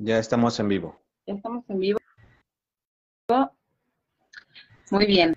Ya 0.00 0.18
estamos 0.18 0.58
en 0.60 0.68
vivo. 0.68 0.96
Ya 1.26 1.34
estamos 1.34 1.64
en 1.68 1.80
vivo. 1.80 1.98
Muy 4.92 5.06
bien. 5.06 5.34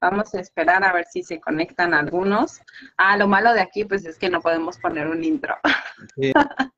Vamos 0.00 0.34
a 0.34 0.40
esperar 0.40 0.82
a 0.82 0.92
ver 0.92 1.06
si 1.06 1.22
se 1.22 1.40
conectan 1.40 1.94
algunos. 1.94 2.60
Ah, 2.96 3.16
lo 3.16 3.28
malo 3.28 3.52
de 3.52 3.60
aquí, 3.60 3.84
pues 3.84 4.04
es 4.04 4.18
que 4.18 4.30
no 4.30 4.40
podemos 4.40 4.78
poner 4.78 5.06
un 5.06 5.22
intro. 5.22 5.56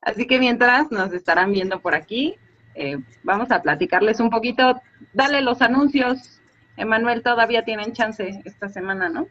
Así 0.00 0.28
que 0.28 0.38
mientras 0.38 0.92
nos 0.92 1.12
estarán 1.12 1.52
viendo 1.52 1.80
por 1.80 1.96
aquí, 1.96 2.36
eh, 2.76 2.98
vamos 3.24 3.50
a 3.50 3.60
platicarles 3.60 4.20
un 4.20 4.30
poquito. 4.30 4.80
Dale 5.12 5.40
los 5.40 5.60
anuncios. 5.62 6.40
Emanuel, 6.76 7.24
todavía 7.24 7.64
tienen 7.64 7.92
chance 7.92 8.40
esta 8.44 8.68
semana, 8.68 9.08
¿no? 9.08 9.26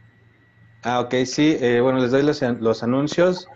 Ah, 0.84 1.00
ok, 1.00 1.16
sí. 1.24 1.58
Eh, 1.62 1.80
bueno, 1.80 2.00
les 2.00 2.12
doy 2.12 2.24
los, 2.24 2.42
los 2.42 2.84
anuncios. 2.84 3.48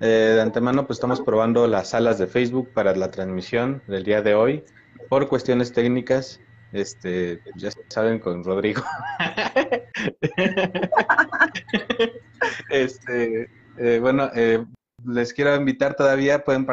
Eh, 0.00 0.32
de 0.34 0.40
antemano, 0.40 0.86
pues 0.86 0.98
estamos 0.98 1.20
probando 1.20 1.66
las 1.66 1.90
salas 1.90 2.18
de 2.18 2.28
Facebook 2.28 2.70
para 2.72 2.94
la 2.94 3.10
transmisión 3.10 3.82
del 3.88 4.04
día 4.04 4.22
de 4.22 4.34
hoy. 4.34 4.64
Por 5.08 5.28
cuestiones 5.28 5.72
técnicas, 5.72 6.40
este, 6.72 7.42
ya 7.56 7.70
saben, 7.88 8.20
con 8.20 8.44
Rodrigo. 8.44 8.82
este, 12.70 13.50
eh, 13.78 13.98
bueno, 14.00 14.30
eh, 14.36 14.64
les 15.04 15.32
quiero 15.32 15.56
invitar 15.56 15.94
todavía, 15.94 16.44
pueden 16.44 16.66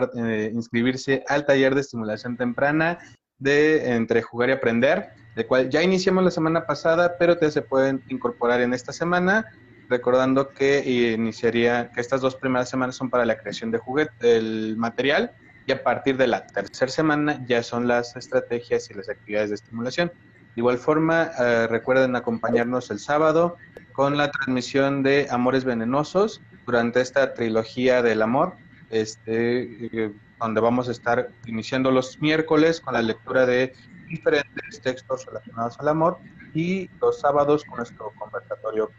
inscribirse 0.54 1.24
al 1.28 1.46
taller 1.46 1.74
de 1.74 1.82
estimulación 1.82 2.38
temprana 2.38 3.00
de 3.40 3.94
Entre 3.94 4.22
Jugar 4.22 4.50
y 4.50 4.54
Aprender, 4.54 5.10
el 5.36 5.48
cual 5.48 5.70
ya 5.70 5.82
iniciamos 5.82 6.24
la 6.24 6.32
semana 6.32 6.66
pasada, 6.66 7.18
pero 7.18 7.38
te 7.38 7.50
se 7.50 7.62
pueden 7.62 8.04
incorporar 8.10 8.62
en 8.62 8.74
esta 8.74 8.94
semana 8.94 9.46
recordando 9.90 10.50
que 10.50 11.14
iniciaría, 11.14 11.92
que 11.92 12.02
estas 12.02 12.22
dos 12.22 12.36
primeras 12.36 12.70
semanas 12.70 12.96
son 12.96 13.10
para 13.10 13.26
la 13.26 13.38
creación 13.38 13.72
de 13.72 13.78
juguete, 13.78 14.38
el 14.38 14.76
material, 14.78 15.32
y 15.68 15.72
a 15.72 15.84
partir 15.84 16.18
de 16.18 16.28
la 16.28 16.46
tercera 16.46 16.92
semana 16.92 17.44
ya 17.48 17.64
son 17.64 17.88
las 17.88 18.16
estrategias 18.16 18.90
y 18.90 18.94
las 18.94 19.10
actividades 19.10 19.50
de 19.50 19.56
estimulación. 19.56 20.10
De 20.10 20.62
igual 20.62 20.78
forma, 20.78 21.32
eh, 21.40 21.68
recuerden 21.68 22.16
acompañarnos 22.16 22.90
el 22.92 23.00
sábado 23.00 23.58
con 23.94 24.18
la 24.18 24.32
transmisión 24.32 25.04
de 25.04 25.28
Amores 25.30 25.66
Venenosos 25.66 26.42
durante 26.66 27.02
esta 27.02 27.34
trilogía 27.34 28.02
del 28.02 28.22
amor, 28.22 28.54
este, 28.90 29.88
eh, 30.06 30.12
donde 30.40 30.62
vamos 30.62 30.88
a 30.88 30.92
estar 30.92 31.30
iniciando 31.46 31.92
los 31.92 32.22
miércoles 32.22 32.80
con 32.80 32.94
la 32.94 33.02
lectura 33.02 33.46
de 33.46 33.74
diferentes 34.08 34.82
textos 34.82 35.26
relacionados 35.26 35.80
al 35.80 35.88
amor 35.88 36.20
y 36.54 36.90
los 37.02 37.20
sábados 37.20 37.64
con 37.66 37.78
nuestro 37.78 38.12
conversatorio 38.18 38.92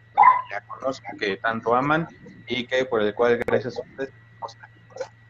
ya 0.60 1.18
que 1.18 1.36
tanto 1.36 1.74
aman 1.74 2.08
y 2.46 2.66
que 2.66 2.84
por 2.84 3.02
el 3.02 3.14
cual 3.14 3.38
gracias 3.46 3.78
a 3.78 3.82
ustedes 3.82 4.12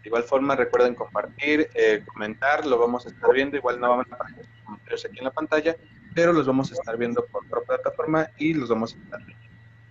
de 0.06 0.10
igual 0.10 0.22
forma 0.22 0.54
recuerden 0.54 0.94
compartir, 0.94 1.68
eh, 1.74 2.00
comentar, 2.06 2.64
lo 2.64 2.78
vamos 2.78 3.04
a 3.06 3.08
estar 3.08 3.32
viendo, 3.34 3.56
igual 3.56 3.80
no 3.80 3.90
van 3.90 4.06
a 4.08 4.14
aparecer 4.14 4.46
comentarios 4.64 5.04
aquí 5.04 5.18
en 5.18 5.24
la 5.24 5.32
pantalla, 5.32 5.76
pero 6.14 6.32
los 6.32 6.46
vamos 6.46 6.70
a 6.70 6.74
estar 6.74 6.96
viendo 6.96 7.26
por 7.26 7.44
otra 7.44 7.60
plataforma 7.62 8.30
y 8.38 8.54
los 8.54 8.68
vamos 8.68 8.94
a 8.94 9.02
estar 9.02 9.26
viendo. 9.26 9.44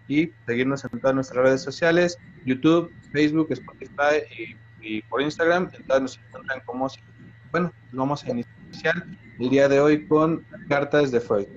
Y 0.08 0.31
seguirnos 0.45 0.86
en 0.86 1.02
todas 1.02 1.16
nuestras 1.16 1.44
redes 1.44 1.61
sociales, 1.61 2.17
YouTube, 2.45 2.94
Facebook, 3.11 3.47
Spotify 3.52 4.23
y, 4.39 4.56
y 4.80 5.02
por 5.02 5.22
Instagram, 5.22 5.69
en 5.73 5.83
todas 5.83 6.02
nos 6.02 6.17
encuentran 6.17 6.61
como, 6.61 6.88
bueno, 7.52 7.73
vamos 7.91 8.23
a 8.23 8.30
iniciar 8.30 9.06
el 9.38 9.50
día 9.50 9.67
de 9.67 9.81
hoy 9.81 10.08
con 10.08 10.45
cartas 10.69 11.11
de 11.11 11.19
Freud. 11.19 11.47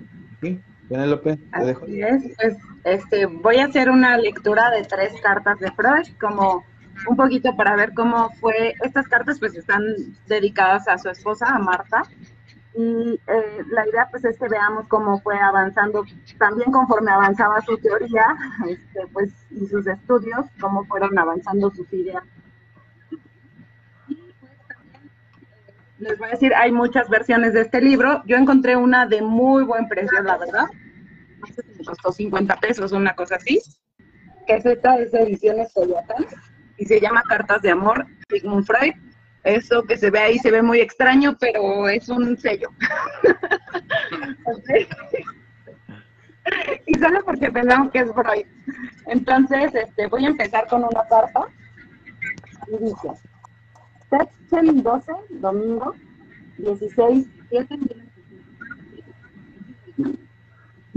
¿Sí? 0.42 0.60
Penélope, 0.88 1.36
te 1.36 1.74
pues, 1.74 2.56
este, 2.84 3.26
voy 3.26 3.58
a 3.58 3.66
hacer 3.66 3.90
una 3.90 4.16
lectura 4.16 4.70
de 4.70 4.84
tres 4.84 5.12
cartas 5.20 5.58
de 5.58 5.70
Freud, 5.72 6.06
como 6.18 6.64
un 7.06 7.16
poquito 7.16 7.54
para 7.56 7.76
ver 7.76 7.92
cómo 7.94 8.30
fue. 8.40 8.74
Estas 8.82 9.06
cartas 9.06 9.38
pues 9.38 9.54
están 9.54 9.82
dedicadas 10.26 10.88
a 10.88 10.96
su 10.96 11.10
esposa, 11.10 11.46
a 11.46 11.58
Marta. 11.58 12.02
Y 12.74 13.20
eh, 13.26 13.64
la 13.70 13.86
idea 13.88 14.08
pues 14.10 14.24
es 14.24 14.38
que 14.38 14.48
veamos 14.48 14.86
cómo 14.88 15.20
fue 15.20 15.38
avanzando, 15.38 16.04
también 16.38 16.70
conforme 16.70 17.10
avanzaba 17.10 17.60
su 17.62 17.76
teoría, 17.78 18.36
este, 18.68 19.06
pues, 19.12 19.32
y 19.50 19.66
sus 19.66 19.86
estudios, 19.86 20.46
cómo 20.60 20.84
fueron 20.84 21.18
avanzando 21.18 21.70
sus 21.70 21.92
ideas 21.92 22.22
les 25.98 26.16
voy 26.18 26.28
a 26.28 26.32
decir, 26.32 26.54
hay 26.54 26.72
muchas 26.72 27.08
versiones 27.08 27.52
de 27.52 27.62
este 27.62 27.80
libro. 27.80 28.22
Yo 28.26 28.36
encontré 28.36 28.76
una 28.76 29.06
de 29.06 29.22
muy 29.22 29.64
buen 29.64 29.88
precio, 29.88 30.22
la 30.22 30.38
verdad. 30.38 30.66
Me 31.40 31.84
costó 31.84 32.12
50 32.12 32.56
pesos, 32.56 32.92
una 32.92 33.14
cosa 33.14 33.36
así. 33.36 33.60
Que 34.46 34.56
es 34.56 34.64
de 34.64 34.78
ediciones 35.12 35.72
Coyoacán 35.74 36.26
y 36.78 36.86
se 36.86 37.00
llama 37.00 37.22
Cartas 37.28 37.60
de 37.62 37.70
Amor, 37.70 38.06
Sigmund 38.30 38.64
Freud. 38.64 38.94
Eso 39.44 39.82
que 39.84 39.96
se 39.96 40.10
ve 40.10 40.18
ahí 40.18 40.38
se 40.38 40.50
ve 40.50 40.62
muy 40.62 40.80
extraño, 40.80 41.36
pero 41.38 41.88
es 41.88 42.08
un 42.08 42.36
sello. 42.38 42.70
y 46.86 46.94
solo 46.94 47.24
porque 47.24 47.50
pensamos 47.50 47.92
que 47.92 48.00
es 48.00 48.12
Freud. 48.12 48.46
Entonces, 49.06 49.74
este, 49.74 50.06
voy 50.06 50.24
a 50.24 50.28
empezar 50.28 50.66
con 50.68 50.82
una 50.84 51.06
carta. 51.08 51.46
Y 52.68 52.84
dice, 52.84 53.08
Section 54.10 54.82
12, 54.82 55.12
domingo, 55.30 55.94
16, 56.58 57.26
7 57.50 57.78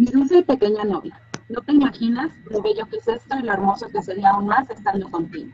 Mi 0.01 0.07
dulce 0.07 0.39
y 0.39 0.41
pequeña 0.41 0.83
novia, 0.83 1.21
no 1.47 1.61
te 1.61 1.73
imaginas 1.73 2.31
lo 2.49 2.59
bello 2.63 2.87
que 2.87 2.97
es 2.97 3.07
esto 3.07 3.37
y 3.37 3.43
lo 3.43 3.53
hermoso 3.53 3.87
que 3.89 4.01
sería 4.01 4.31
aún 4.31 4.47
más 4.47 4.67
estando 4.67 5.07
contigo. 5.11 5.51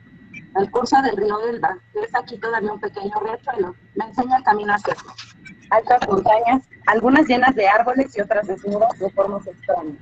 El 0.56 0.72
curso 0.72 0.96
del 1.02 1.18
río 1.18 1.38
Delta, 1.40 1.78
que 1.92 2.00
es 2.00 2.16
aquí 2.16 2.38
todavía 2.38 2.72
un 2.72 2.80
pequeño 2.80 3.12
riachuelo, 3.20 3.76
me 3.96 4.06
enseña 4.06 4.38
el 4.38 4.44
camino 4.44 4.74
hacia. 4.74 4.96
Altas 5.70 6.08
montañas, 6.08 6.64
algunas 6.86 7.28
llenas 7.28 7.54
de 7.56 7.68
árboles 7.68 8.18
y 8.18 8.22
otras 8.22 8.48
desnudas 8.48 8.98
de 8.98 9.10
formas 9.10 9.46
extrañas. 9.48 9.98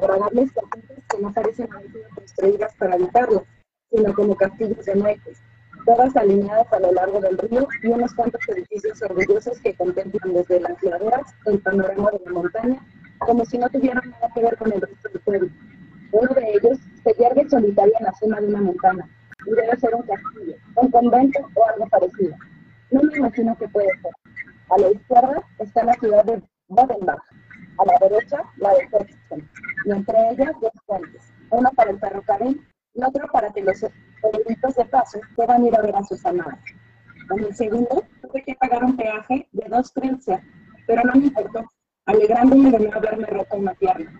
Agradables 0.00 0.52
corrientes 0.52 1.04
que 1.08 1.18
no 1.20 1.32
parecen 1.32 1.72
haber 1.72 1.90
sido 1.90 2.08
construidas 2.14 2.74
para 2.76 2.94
habitarlas, 2.94 3.42
sino 3.90 4.14
como 4.14 4.36
castillos 4.36 4.84
de 4.84 4.94
mueques, 4.94 5.42
todas 5.84 6.14
alineadas 6.14 6.72
a 6.72 6.78
lo 6.78 6.92
largo 6.92 7.20
del 7.20 7.36
río 7.36 7.66
y 7.82 7.88
unos 7.88 8.14
cuantos 8.14 8.48
edificios 8.48 9.02
orgullosos 9.02 9.58
que 9.58 9.74
contemplan 9.74 10.34
desde 10.34 10.60
las 10.60 10.80
laderas 10.84 11.34
el 11.46 11.58
panorama 11.58 12.12
de 12.12 12.20
la 12.24 12.30
montaña, 12.30 12.80
como 13.26 13.44
si 13.44 13.58
no 13.58 13.68
tuvieran 13.68 14.10
nada 14.10 14.28
que 14.34 14.42
ver 14.42 14.56
con 14.56 14.72
el 14.72 14.80
resto 14.80 15.08
del 15.08 15.20
pueblo. 15.20 15.48
Uno 16.12 16.34
de 16.34 16.52
ellos 16.54 16.78
se 17.02 17.14
pierde 17.14 17.48
solitario 17.48 17.94
en 17.98 18.04
la 18.04 18.12
cima 18.12 18.40
de 18.40 18.48
una 18.48 18.60
montaña, 18.60 19.08
y 19.46 19.50
debe 19.50 19.76
ser 19.78 19.94
un 19.94 20.02
castillo, 20.02 20.56
un 20.76 20.90
convento 20.90 21.40
o 21.54 21.66
algo 21.66 21.88
parecido. 21.88 22.36
No 22.90 23.02
me 23.02 23.16
imagino 23.16 23.56
que 23.56 23.68
puede 23.68 23.88
ser. 24.02 24.12
A 24.70 24.78
la 24.78 24.90
izquierda 24.90 25.42
está 25.58 25.84
la 25.84 25.94
ciudad 25.94 26.24
de 26.24 26.42
Bodenbach, 26.68 27.22
a 27.78 27.84
la 27.84 28.08
derecha 28.08 28.42
la 28.56 28.70
de 28.70 28.88
Hexton, 28.92 29.48
y 29.86 29.90
entre 29.90 30.30
ellas 30.30 30.52
dos 30.60 30.72
puentes, 30.86 31.32
uno 31.50 31.70
para 31.74 31.90
el 31.90 31.98
ferrocarril 31.98 32.66
y 32.94 33.04
otro 33.04 33.26
para 33.32 33.50
que 33.52 33.62
los 33.62 33.84
periodistas 34.20 34.76
de 34.76 34.84
paso 34.86 35.20
puedan 35.34 35.64
ir 35.64 35.76
a 35.76 35.82
ver 35.82 35.96
a 35.96 36.02
sus 36.04 36.24
amadas. 36.26 36.58
En 37.30 37.44
el 37.44 37.54
segundo, 37.54 38.04
tuve 38.20 38.42
que 38.42 38.54
pagar 38.56 38.84
un 38.84 38.96
peaje 38.96 39.48
de 39.52 39.68
dos 39.68 39.92
trenzas, 39.92 40.42
pero 40.86 41.02
no 41.04 41.14
me 41.14 41.26
importó, 41.26 41.64
alegrándome 42.06 42.70
de 42.70 42.78
no 42.80 42.92
haberme 42.92 43.26
roto 43.26 43.56
una 43.56 43.74
pierna. 43.74 44.12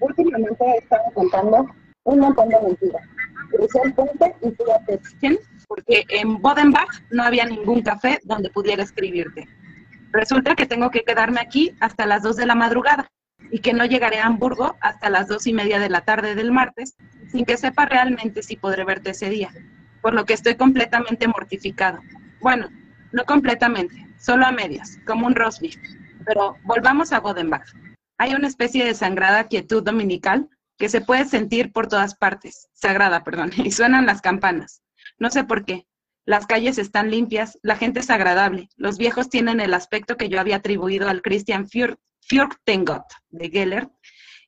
Últimamente 0.00 0.64
he 0.64 0.78
estado 0.78 1.04
contando 1.14 1.66
un 2.04 2.18
montón 2.20 2.48
de 2.48 2.60
mentiras. 2.60 3.02
Crucé 3.50 3.80
el 3.84 3.94
puente 3.94 4.34
y 4.42 4.50
fui 4.50 4.70
a 4.70 4.84
Teschen, 4.84 5.38
porque 5.66 6.04
en 6.08 6.40
Bodenbach 6.40 7.02
no 7.10 7.22
había 7.22 7.44
ningún 7.44 7.82
café 7.82 8.18
donde 8.24 8.50
pudiera 8.50 8.82
escribirte. 8.82 9.48
Resulta 10.12 10.54
que 10.54 10.66
tengo 10.66 10.90
que 10.90 11.04
quedarme 11.04 11.40
aquí 11.40 11.74
hasta 11.80 12.06
las 12.06 12.22
2 12.22 12.36
de 12.36 12.46
la 12.46 12.54
madrugada 12.54 13.08
y 13.50 13.60
que 13.60 13.72
no 13.72 13.84
llegaré 13.84 14.18
a 14.18 14.26
Hamburgo 14.26 14.76
hasta 14.80 15.10
las 15.10 15.28
dos 15.28 15.46
y 15.46 15.52
media 15.52 15.78
de 15.78 15.88
la 15.88 16.02
tarde 16.02 16.34
del 16.34 16.52
martes, 16.52 16.96
sin 17.30 17.44
que 17.44 17.56
sepa 17.56 17.86
realmente 17.86 18.42
si 18.42 18.56
podré 18.56 18.84
verte 18.84 19.10
ese 19.10 19.30
día, 19.30 19.50
por 20.02 20.14
lo 20.14 20.24
que 20.24 20.34
estoy 20.34 20.56
completamente 20.56 21.28
mortificado. 21.28 22.00
Bueno, 22.40 22.68
no 23.12 23.24
completamente, 23.24 24.06
solo 24.18 24.46
a 24.46 24.52
medias, 24.52 24.98
como 25.06 25.26
un 25.26 25.34
rosbif. 25.34 25.76
Pero 26.28 26.56
volvamos 26.64 27.10
a 27.14 27.20
Bodenbach. 27.20 27.66
Hay 28.18 28.34
una 28.34 28.48
especie 28.48 28.84
de 28.84 28.92
sangrada 28.92 29.48
quietud 29.48 29.82
dominical 29.82 30.50
que 30.76 30.90
se 30.90 31.00
puede 31.00 31.24
sentir 31.24 31.72
por 31.72 31.88
todas 31.88 32.16
partes, 32.16 32.68
sagrada, 32.74 33.24
perdón, 33.24 33.50
y 33.56 33.72
suenan 33.72 34.04
las 34.04 34.20
campanas. 34.20 34.82
No 35.18 35.30
sé 35.30 35.44
por 35.44 35.64
qué. 35.64 35.86
Las 36.26 36.46
calles 36.46 36.76
están 36.76 37.10
limpias, 37.10 37.58
la 37.62 37.76
gente 37.76 38.00
es 38.00 38.10
agradable, 38.10 38.68
los 38.76 38.98
viejos 38.98 39.30
tienen 39.30 39.60
el 39.60 39.72
aspecto 39.72 40.18
que 40.18 40.28
yo 40.28 40.38
había 40.38 40.56
atribuido 40.56 41.08
al 41.08 41.22
Christian 41.22 41.66
Fürth 41.66 41.98
Fürchtengot 42.20 43.04
de 43.30 43.48
Geller, 43.48 43.88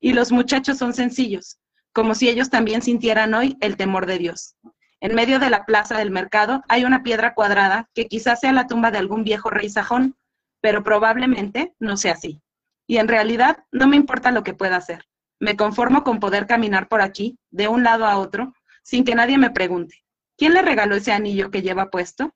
y 0.00 0.12
los 0.12 0.30
muchachos 0.30 0.76
son 0.76 0.92
sencillos, 0.92 1.58
como 1.94 2.14
si 2.14 2.28
ellos 2.28 2.50
también 2.50 2.82
sintieran 2.82 3.32
hoy 3.32 3.56
el 3.62 3.78
temor 3.78 4.04
de 4.04 4.18
Dios. 4.18 4.56
En 5.00 5.14
medio 5.14 5.38
de 5.38 5.48
la 5.48 5.64
plaza 5.64 5.96
del 5.96 6.10
mercado 6.10 6.62
hay 6.68 6.84
una 6.84 7.02
piedra 7.02 7.32
cuadrada 7.32 7.88
que 7.94 8.06
quizás 8.06 8.40
sea 8.40 8.52
la 8.52 8.66
tumba 8.66 8.90
de 8.90 8.98
algún 8.98 9.24
viejo 9.24 9.48
rey 9.48 9.70
sajón, 9.70 10.16
pero 10.60 10.82
probablemente 10.82 11.74
no 11.78 11.96
sea 11.96 12.12
así. 12.12 12.40
Y 12.86 12.98
en 12.98 13.08
realidad 13.08 13.64
no 13.70 13.86
me 13.86 13.96
importa 13.96 14.32
lo 14.32 14.42
que 14.42 14.54
pueda 14.54 14.76
hacer. 14.76 15.04
Me 15.38 15.56
conformo 15.56 16.04
con 16.04 16.20
poder 16.20 16.46
caminar 16.46 16.88
por 16.88 17.00
aquí, 17.00 17.38
de 17.50 17.68
un 17.68 17.82
lado 17.82 18.06
a 18.06 18.18
otro, 18.18 18.52
sin 18.82 19.04
que 19.04 19.14
nadie 19.14 19.38
me 19.38 19.50
pregunte, 19.50 20.02
¿quién 20.36 20.54
le 20.54 20.62
regaló 20.62 20.96
ese 20.96 21.12
anillo 21.12 21.50
que 21.50 21.62
lleva 21.62 21.90
puesto? 21.90 22.34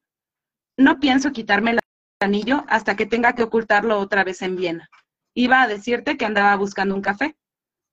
no 0.76 0.99
pienso 0.99 1.32
quitarme 1.32 1.73
el 1.73 1.81
anillo 2.21 2.65
hasta 2.69 2.97
que 2.97 3.06
tenga 3.06 3.35
que 3.35 3.43
ocultarlo 3.43 3.99
otra 3.99 4.25
vez 4.25 4.43
en 4.43 4.56
Viena. 4.56 4.88
Iba 5.35 5.62
a 5.62 5.69
decirte 5.69 6.17
que 6.17 6.25
andaba 6.25 6.55
buscando 6.56 6.94
un 6.94 7.03
café. 7.03 7.37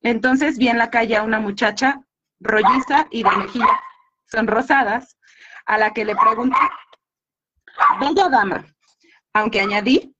Entonces 0.00 0.58
vi 0.58 0.68
en 0.68 0.78
la 0.78 0.90
calle 0.90 1.16
a 1.16 1.22
una 1.22 1.40
muchacha 1.40 2.00
rolliza 2.40 3.06
y 3.10 3.22
de 3.22 3.30
mejillas 3.36 3.68
sonrosadas, 4.26 5.16
a 5.66 5.78
la 5.78 5.92
que 5.92 6.04
le 6.04 6.16
pregunté, 6.16 6.56
bella 8.00 8.28
dama, 8.28 8.64
aunque 9.32 9.60
añadí, 9.60 10.11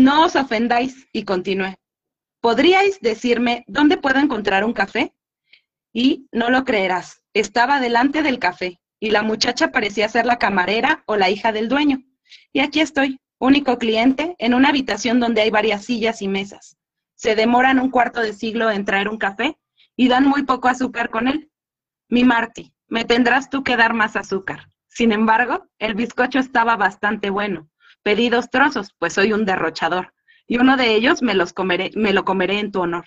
no 0.00 0.24
os 0.24 0.36
ofendáis 0.36 1.06
y 1.12 1.24
continué. 1.24 1.78
¿Podríais 2.40 3.00
decirme 3.00 3.64
dónde 3.66 3.98
puedo 3.98 4.18
encontrar 4.18 4.64
un 4.64 4.72
café? 4.72 5.14
Y 5.92 6.28
no 6.32 6.50
lo 6.50 6.64
creerás, 6.64 7.22
estaba 7.34 7.80
delante 7.80 8.22
del 8.22 8.38
café 8.38 8.80
y 8.98 9.10
la 9.10 9.22
muchacha 9.22 9.72
parecía 9.72 10.08
ser 10.08 10.26
la 10.26 10.38
camarera 10.38 11.02
o 11.06 11.16
la 11.16 11.30
hija 11.30 11.52
del 11.52 11.68
dueño. 11.68 12.02
Y 12.52 12.60
aquí 12.60 12.80
estoy, 12.80 13.18
único 13.38 13.78
cliente, 13.78 14.36
en 14.38 14.54
una 14.54 14.68
habitación 14.68 15.20
donde 15.20 15.40
hay 15.40 15.50
varias 15.50 15.84
sillas 15.84 16.22
y 16.22 16.28
mesas. 16.28 16.76
Se 17.14 17.34
demoran 17.34 17.78
un 17.78 17.90
cuarto 17.90 18.20
de 18.20 18.32
siglo 18.32 18.70
en 18.70 18.84
traer 18.84 19.08
un 19.08 19.18
café 19.18 19.58
y 19.96 20.08
dan 20.08 20.26
muy 20.26 20.44
poco 20.44 20.68
azúcar 20.68 21.10
con 21.10 21.28
él. 21.28 21.50
Mi 22.08 22.24
Marty, 22.24 22.72
me 22.88 23.04
tendrás 23.04 23.50
tú 23.50 23.62
que 23.62 23.76
dar 23.76 23.94
más 23.94 24.16
azúcar. 24.16 24.68
Sin 24.88 25.12
embargo, 25.12 25.66
el 25.78 25.94
bizcocho 25.94 26.38
estaba 26.38 26.76
bastante 26.76 27.30
bueno. 27.30 27.68
Pedí 28.02 28.28
dos 28.28 28.50
trozos, 28.50 28.94
pues 28.98 29.12
soy 29.12 29.32
un 29.32 29.44
derrochador, 29.44 30.14
y 30.46 30.58
uno 30.58 30.76
de 30.76 30.94
ellos 30.94 31.22
me, 31.22 31.34
los 31.34 31.52
comeré, 31.52 31.90
me 31.94 32.12
lo 32.12 32.24
comeré 32.24 32.58
en 32.58 32.72
tu 32.72 32.80
honor. 32.80 33.06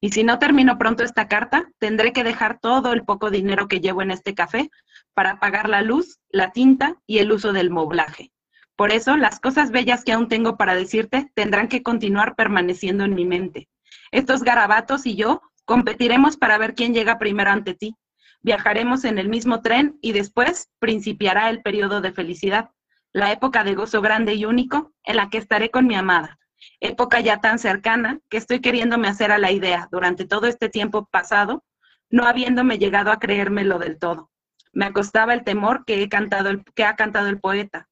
Y 0.00 0.10
si 0.10 0.24
no 0.24 0.38
termino 0.38 0.78
pronto 0.78 1.04
esta 1.04 1.28
carta, 1.28 1.70
tendré 1.78 2.12
que 2.12 2.24
dejar 2.24 2.58
todo 2.58 2.92
el 2.92 3.04
poco 3.04 3.30
dinero 3.30 3.68
que 3.68 3.80
llevo 3.80 4.02
en 4.02 4.10
este 4.10 4.34
café 4.34 4.68
para 5.14 5.38
pagar 5.38 5.68
la 5.68 5.82
luz, 5.82 6.18
la 6.30 6.50
tinta 6.50 6.96
y 7.06 7.18
el 7.18 7.30
uso 7.30 7.52
del 7.52 7.70
moblaje. 7.70 8.32
Por 8.74 8.90
eso, 8.90 9.16
las 9.16 9.38
cosas 9.38 9.70
bellas 9.70 10.02
que 10.02 10.12
aún 10.12 10.28
tengo 10.28 10.56
para 10.56 10.74
decirte 10.74 11.30
tendrán 11.34 11.68
que 11.68 11.84
continuar 11.84 12.34
permaneciendo 12.34 13.04
en 13.04 13.14
mi 13.14 13.24
mente. 13.24 13.68
Estos 14.10 14.42
garabatos 14.42 15.06
y 15.06 15.14
yo 15.14 15.40
competiremos 15.64 16.36
para 16.36 16.58
ver 16.58 16.74
quién 16.74 16.94
llega 16.94 17.18
primero 17.18 17.50
ante 17.50 17.74
ti. 17.74 17.94
Viajaremos 18.40 19.04
en 19.04 19.18
el 19.18 19.28
mismo 19.28 19.62
tren 19.62 19.98
y 20.00 20.12
después 20.12 20.68
principiará 20.80 21.48
el 21.48 21.62
periodo 21.62 22.00
de 22.00 22.12
felicidad, 22.12 22.70
la 23.12 23.32
época 23.32 23.64
de 23.64 23.74
gozo 23.74 24.00
grande 24.00 24.34
y 24.34 24.44
único 24.44 24.92
en 25.04 25.16
la 25.16 25.28
que 25.28 25.38
estaré 25.38 25.70
con 25.70 25.86
mi 25.86 25.94
amada, 25.94 26.38
época 26.80 27.20
ya 27.20 27.40
tan 27.40 27.58
cercana 27.58 28.20
que 28.28 28.36
estoy 28.36 28.60
queriéndome 28.60 29.08
hacer 29.08 29.32
a 29.32 29.38
la 29.38 29.50
idea 29.50 29.88
durante 29.90 30.26
todo 30.26 30.46
este 30.46 30.68
tiempo 30.68 31.06
pasado, 31.06 31.64
no 32.10 32.26
habiéndome 32.26 32.78
llegado 32.78 33.10
a 33.10 33.18
creérmelo 33.18 33.78
del 33.78 33.98
todo. 33.98 34.30
Me 34.72 34.86
acostaba 34.86 35.34
el 35.34 35.44
temor 35.44 35.84
que, 35.84 36.02
he 36.02 36.08
cantado 36.08 36.48
el, 36.48 36.64
que 36.74 36.84
ha 36.84 36.96
cantado 36.96 37.28
el 37.28 37.40
poeta. 37.40 37.88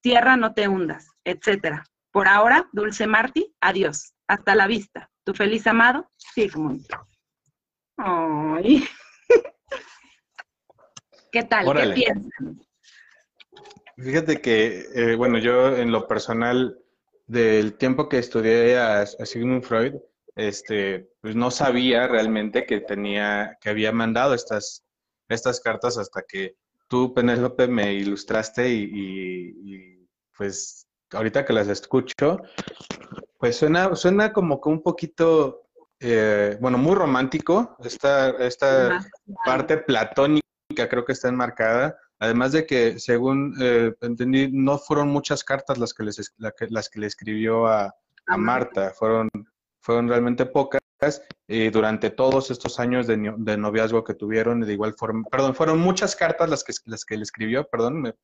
Tierra, 0.00 0.36
no 0.36 0.54
te 0.54 0.68
hundas, 0.68 1.08
etc. 1.24 1.82
Por 2.10 2.28
ahora, 2.28 2.68
Dulce 2.72 3.06
Marti, 3.06 3.54
adiós. 3.60 4.14
Hasta 4.26 4.54
la 4.54 4.66
vista. 4.66 5.10
Tu 5.24 5.34
feliz 5.34 5.66
amado, 5.66 6.10
Sigmund. 6.16 6.86
Ay. 7.96 8.86
¿Qué 11.32 11.42
tal? 11.42 11.74
¿Qué 11.74 11.92
piensan? 11.94 12.60
Fíjate 14.02 14.40
que, 14.40 14.86
eh, 14.94 15.14
bueno, 15.14 15.38
yo 15.38 15.76
en 15.76 15.92
lo 15.92 16.08
personal 16.08 16.78
del 17.26 17.74
tiempo 17.76 18.08
que 18.08 18.18
estudié 18.18 18.78
a, 18.78 19.04
Sigmund 19.04 19.62
Freud, 19.62 19.94
este, 20.36 21.10
pues 21.20 21.36
no 21.36 21.50
sabía 21.50 22.08
realmente 22.08 22.64
que 22.64 22.80
tenía, 22.80 23.58
que 23.60 23.68
había 23.68 23.92
mandado 23.92 24.32
estas, 24.32 24.84
estas 25.28 25.60
cartas 25.60 25.98
hasta 25.98 26.22
que 26.22 26.56
tú, 26.88 27.12
Penélope, 27.12 27.68
me 27.68 27.92
ilustraste 27.92 28.70
y, 28.70 30.08
pues 30.36 30.86
ahorita 31.12 31.44
que 31.44 31.52
las 31.52 31.68
escucho, 31.68 32.38
pues 33.38 33.56
suena, 33.56 33.94
suena 33.96 34.32
como 34.32 34.60
que 34.60 34.68
un 34.70 34.82
poquito, 34.82 35.68
eh, 35.98 36.56
bueno, 36.60 36.78
muy 36.78 36.94
romántico, 36.94 37.76
esta, 37.84 38.30
esta 38.44 39.06
parte 39.44 39.76
platónica 39.76 40.40
creo 40.88 41.04
que 41.04 41.12
está 41.12 41.28
enmarcada, 41.28 41.98
Además 42.20 42.52
de 42.52 42.66
que, 42.66 42.98
según 42.98 43.54
eh, 43.60 43.94
entendí, 44.02 44.50
no 44.52 44.78
fueron 44.78 45.08
muchas 45.08 45.42
cartas 45.42 45.78
las 45.78 45.94
que, 45.94 46.04
les, 46.04 46.34
las 46.38 46.88
que 46.90 47.00
le 47.00 47.06
escribió 47.06 47.66
a, 47.66 47.94
Marta, 48.36 48.92
fueron, 48.96 49.28
fueron 49.80 50.06
realmente 50.08 50.46
pocas. 50.46 50.80
Y 51.48 51.70
durante 51.70 52.10
todos 52.10 52.50
estos 52.50 52.78
años 52.78 53.06
de, 53.06 53.16
noviazgo 53.16 54.04
que 54.04 54.14
tuvieron, 54.14 54.60
de 54.60 54.72
igual 54.72 54.94
forma, 54.94 55.24
perdón, 55.30 55.54
fueron 55.54 55.80
muchas 55.80 56.14
cartas 56.14 56.48
las 56.48 56.62
que, 56.62 56.74
las 56.84 57.04
que 57.06 57.16
le 57.16 57.22
escribió, 57.22 57.66
perdón, 57.66 58.14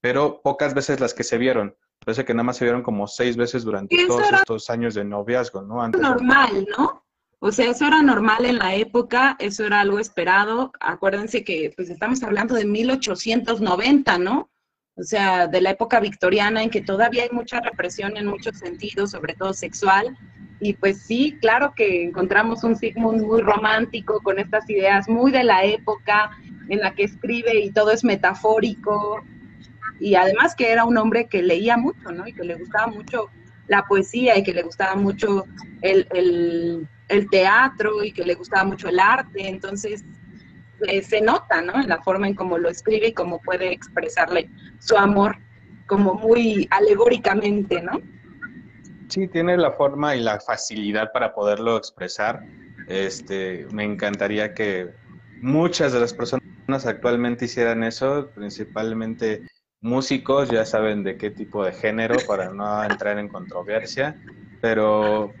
pero 0.00 0.42
pocas 0.42 0.74
veces 0.74 0.98
las 0.98 1.14
que 1.14 1.22
se 1.22 1.38
vieron. 1.38 1.76
Parece 2.04 2.24
que 2.24 2.34
nada 2.34 2.42
más 2.42 2.56
se 2.56 2.64
vieron 2.64 2.82
como 2.82 3.06
seis 3.06 3.36
veces 3.36 3.62
durante 3.62 4.06
todos 4.06 4.30
estos 4.32 4.68
años 4.68 4.94
de 4.94 5.04
noviazgo, 5.04 5.62
¿no? 5.62 5.80
Antes 5.80 6.02
normal, 6.02 6.66
¿no? 6.76 7.03
O 7.46 7.52
sea, 7.52 7.70
eso 7.70 7.86
era 7.86 8.00
normal 8.00 8.46
en 8.46 8.56
la 8.58 8.74
época, 8.74 9.36
eso 9.38 9.66
era 9.66 9.82
algo 9.82 9.98
esperado. 9.98 10.72
Acuérdense 10.80 11.44
que 11.44 11.74
pues 11.76 11.90
estamos 11.90 12.22
hablando 12.22 12.54
de 12.54 12.64
1890, 12.64 14.16
¿no? 14.16 14.48
O 14.96 15.02
sea, 15.02 15.46
de 15.46 15.60
la 15.60 15.72
época 15.72 16.00
victoriana 16.00 16.62
en 16.62 16.70
que 16.70 16.80
todavía 16.80 17.24
hay 17.24 17.28
mucha 17.32 17.60
represión 17.60 18.16
en 18.16 18.28
muchos 18.28 18.56
sentidos, 18.56 19.10
sobre 19.10 19.34
todo 19.34 19.52
sexual. 19.52 20.16
Y 20.58 20.72
pues 20.72 21.02
sí, 21.02 21.36
claro 21.38 21.74
que 21.76 22.04
encontramos 22.04 22.64
un 22.64 22.76
Sigmund 22.76 23.20
muy 23.26 23.42
romántico, 23.42 24.22
con 24.22 24.38
estas 24.38 24.70
ideas 24.70 25.06
muy 25.06 25.30
de 25.30 25.44
la 25.44 25.64
época 25.64 26.30
en 26.70 26.80
la 26.80 26.94
que 26.94 27.04
escribe 27.04 27.60
y 27.60 27.70
todo 27.72 27.90
es 27.90 28.04
metafórico. 28.04 29.22
Y 30.00 30.14
además 30.14 30.54
que 30.54 30.72
era 30.72 30.86
un 30.86 30.96
hombre 30.96 31.26
que 31.26 31.42
leía 31.42 31.76
mucho, 31.76 32.10
¿no? 32.10 32.26
Y 32.26 32.32
que 32.32 32.42
le 32.42 32.54
gustaba 32.54 32.86
mucho 32.86 33.28
la 33.68 33.84
poesía 33.84 34.38
y 34.38 34.42
que 34.42 34.54
le 34.54 34.62
gustaba 34.62 34.96
mucho 34.96 35.44
el, 35.82 36.08
el 36.14 36.88
el 37.14 37.28
teatro 37.30 38.04
y 38.04 38.12
que 38.12 38.24
le 38.24 38.34
gustaba 38.34 38.64
mucho 38.64 38.88
el 38.88 39.00
arte, 39.00 39.48
entonces 39.48 40.04
eh, 40.86 41.02
se 41.02 41.20
nota, 41.20 41.62
¿no? 41.62 41.80
En 41.80 41.88
la 41.88 42.02
forma 42.02 42.28
en 42.28 42.34
cómo 42.34 42.58
lo 42.58 42.68
escribe 42.68 43.08
y 43.08 43.12
cómo 43.12 43.40
puede 43.40 43.72
expresarle 43.72 44.50
su 44.80 44.96
amor 44.96 45.36
como 45.86 46.14
muy 46.14 46.66
alegóricamente, 46.70 47.82
¿no? 47.82 48.00
Sí, 49.08 49.28
tiene 49.28 49.56
la 49.56 49.72
forma 49.72 50.16
y 50.16 50.20
la 50.20 50.40
facilidad 50.40 51.12
para 51.12 51.34
poderlo 51.34 51.76
expresar. 51.76 52.44
Este, 52.88 53.66
me 53.70 53.84
encantaría 53.84 54.54
que 54.54 54.90
muchas 55.40 55.92
de 55.92 56.00
las 56.00 56.12
personas 56.12 56.86
actualmente 56.86 57.44
hicieran 57.44 57.84
eso, 57.84 58.30
principalmente 58.34 59.42
músicos, 59.80 60.50
ya 60.50 60.64
saben 60.64 61.04
de 61.04 61.16
qué 61.16 61.30
tipo 61.30 61.64
de 61.64 61.72
género 61.72 62.16
para 62.26 62.50
no 62.50 62.82
entrar 62.82 63.18
en 63.18 63.28
controversia, 63.28 64.18
pero 64.60 65.32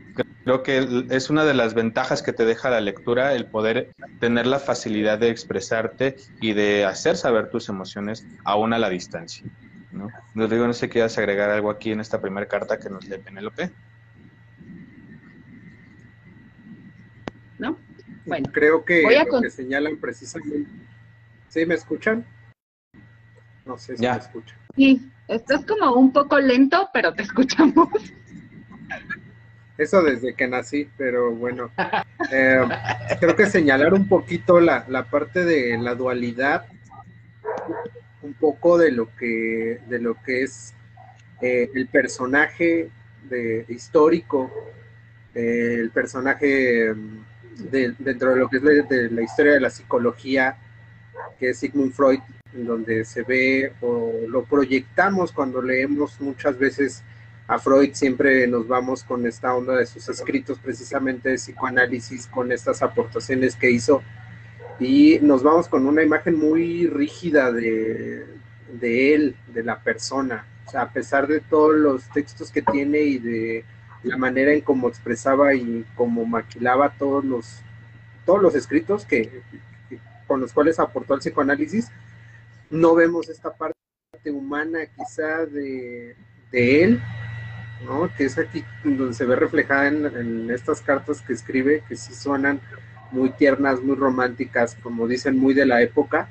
Creo 0.44 0.62
que 0.62 1.06
es 1.08 1.30
una 1.30 1.46
de 1.46 1.54
las 1.54 1.72
ventajas 1.72 2.22
que 2.22 2.34
te 2.34 2.44
deja 2.44 2.68
la 2.68 2.82
lectura 2.82 3.32
el 3.34 3.46
poder 3.46 3.94
tener 4.20 4.46
la 4.46 4.58
facilidad 4.58 5.18
de 5.18 5.30
expresarte 5.30 6.16
y 6.38 6.52
de 6.52 6.84
hacer 6.84 7.16
saber 7.16 7.48
tus 7.48 7.70
emociones 7.70 8.26
aún 8.44 8.74
a 8.74 8.78
la 8.78 8.90
distancia. 8.90 9.46
¿no? 9.90 10.08
digo, 10.46 10.66
no 10.66 10.74
sé 10.74 10.80
si 10.80 10.88
quieras 10.90 11.16
agregar 11.16 11.48
algo 11.48 11.70
aquí 11.70 11.92
en 11.92 12.00
esta 12.00 12.20
primera 12.20 12.46
carta 12.46 12.78
que 12.78 12.90
nos 12.90 13.08
lee 13.08 13.18
Penélope. 13.18 13.70
¿No? 17.58 17.78
Bueno, 18.26 18.50
creo 18.52 18.84
que 18.84 19.02
lo 19.30 19.40
que 19.40 19.50
señalan 19.50 19.96
precisamente. 19.96 20.68
¿Sí 21.48 21.64
me 21.64 21.74
escuchan? 21.74 22.26
No 23.64 23.78
sé 23.78 23.96
si 23.96 24.02
me 24.02 24.10
escuchan. 24.10 24.58
Sí, 24.76 25.10
estás 25.26 25.64
como 25.64 25.94
un 25.94 26.12
poco 26.12 26.38
lento, 26.38 26.90
pero 26.92 27.14
te 27.14 27.22
escuchamos. 27.22 27.88
Eso 29.76 30.02
desde 30.02 30.34
que 30.34 30.46
nací, 30.46 30.88
pero 30.96 31.32
bueno, 31.32 31.70
eh, 32.30 32.62
creo 33.18 33.34
que 33.34 33.46
señalar 33.46 33.92
un 33.92 34.06
poquito 34.06 34.60
la, 34.60 34.84
parte 35.10 35.44
de 35.44 35.76
la 35.78 35.96
dualidad, 35.96 36.66
un 38.22 38.34
poco 38.34 38.78
de 38.78 38.92
lo 38.92 39.14
que, 39.16 39.80
de 39.88 39.98
lo 39.98 40.14
que 40.22 40.44
es 40.44 40.74
eh, 41.42 41.70
el 41.74 41.88
personaje 41.88 42.88
de, 43.28 43.64
histórico, 43.68 44.52
eh, 45.34 45.78
el 45.80 45.90
personaje 45.90 46.94
mm, 46.94 47.24
dentro 47.98 48.30
de 48.30 48.36
lo 48.36 48.48
que 48.48 48.58
es 48.58 48.62
de 48.88 49.10
la 49.10 49.22
historia 49.22 49.54
de 49.54 49.60
la 49.60 49.70
psicología, 49.70 50.56
que 51.38 51.50
es 51.50 51.58
Sigmund 51.58 51.92
Freud, 51.92 52.20
en 52.54 52.64
donde 52.64 53.04
se 53.04 53.22
ve 53.22 53.72
o 53.80 54.12
lo 54.28 54.44
proyectamos 54.44 55.32
cuando 55.32 55.60
leemos 55.60 56.20
muchas 56.20 56.56
veces 56.58 57.02
a 57.46 57.58
Freud 57.58 57.90
siempre 57.92 58.46
nos 58.46 58.66
vamos 58.66 59.04
con 59.04 59.26
esta 59.26 59.54
onda 59.54 59.76
de 59.76 59.86
sus 59.86 60.08
escritos 60.08 60.58
precisamente 60.58 61.28
de 61.30 61.34
psicoanálisis, 61.36 62.26
con 62.26 62.52
estas 62.52 62.82
aportaciones 62.82 63.56
que 63.56 63.70
hizo 63.70 64.02
y 64.80 65.18
nos 65.22 65.42
vamos 65.42 65.68
con 65.68 65.86
una 65.86 66.02
imagen 66.02 66.38
muy 66.38 66.86
rígida 66.86 67.52
de, 67.52 68.26
él, 68.80 69.36
de 69.48 69.62
la 69.62 69.80
persona. 69.80 70.46
O 70.66 70.70
sea, 70.70 70.82
a 70.82 70.92
pesar 70.92 71.26
de 71.26 71.40
todos 71.40 71.74
los 71.74 72.08
textos 72.10 72.50
que 72.50 72.62
tiene 72.62 73.00
y 73.00 73.18
de 73.18 73.64
la 74.02 74.16
manera 74.16 74.52
en 74.52 74.60
cómo 74.60 74.88
expresaba 74.88 75.54
y 75.54 75.84
cómo 75.94 76.24
maquilaba 76.24 76.94
todos 76.98 77.24
los, 77.24 77.62
todos 78.24 78.42
los 78.42 78.54
escritos 78.54 79.04
que, 79.04 79.42
con 80.26 80.40
los 80.40 80.52
cuales 80.52 80.78
aportó 80.78 81.14
al 81.14 81.20
psicoanálisis, 81.20 81.90
no 82.70 82.94
vemos 82.94 83.28
esta 83.28 83.52
parte 83.54 83.74
humana 84.26 84.80
quizá 84.86 85.46
de, 85.46 86.16
él, 86.52 87.00
¿no? 87.84 88.10
Que 88.16 88.24
es 88.24 88.38
aquí 88.38 88.64
donde 88.82 89.14
se 89.14 89.24
ve 89.24 89.36
reflejada 89.36 89.88
en, 89.88 90.50
estas 90.50 90.80
cartas 90.80 91.22
que 91.22 91.32
escribe, 91.32 91.82
que 91.88 91.96
sí 91.96 92.14
suenan 92.14 92.60
muy 93.10 93.30
tiernas, 93.30 93.80
muy 93.80 93.96
románticas, 93.96 94.76
como 94.82 95.06
dicen, 95.06 95.38
muy 95.38 95.54
de 95.54 95.66
la 95.66 95.82
época, 95.82 96.28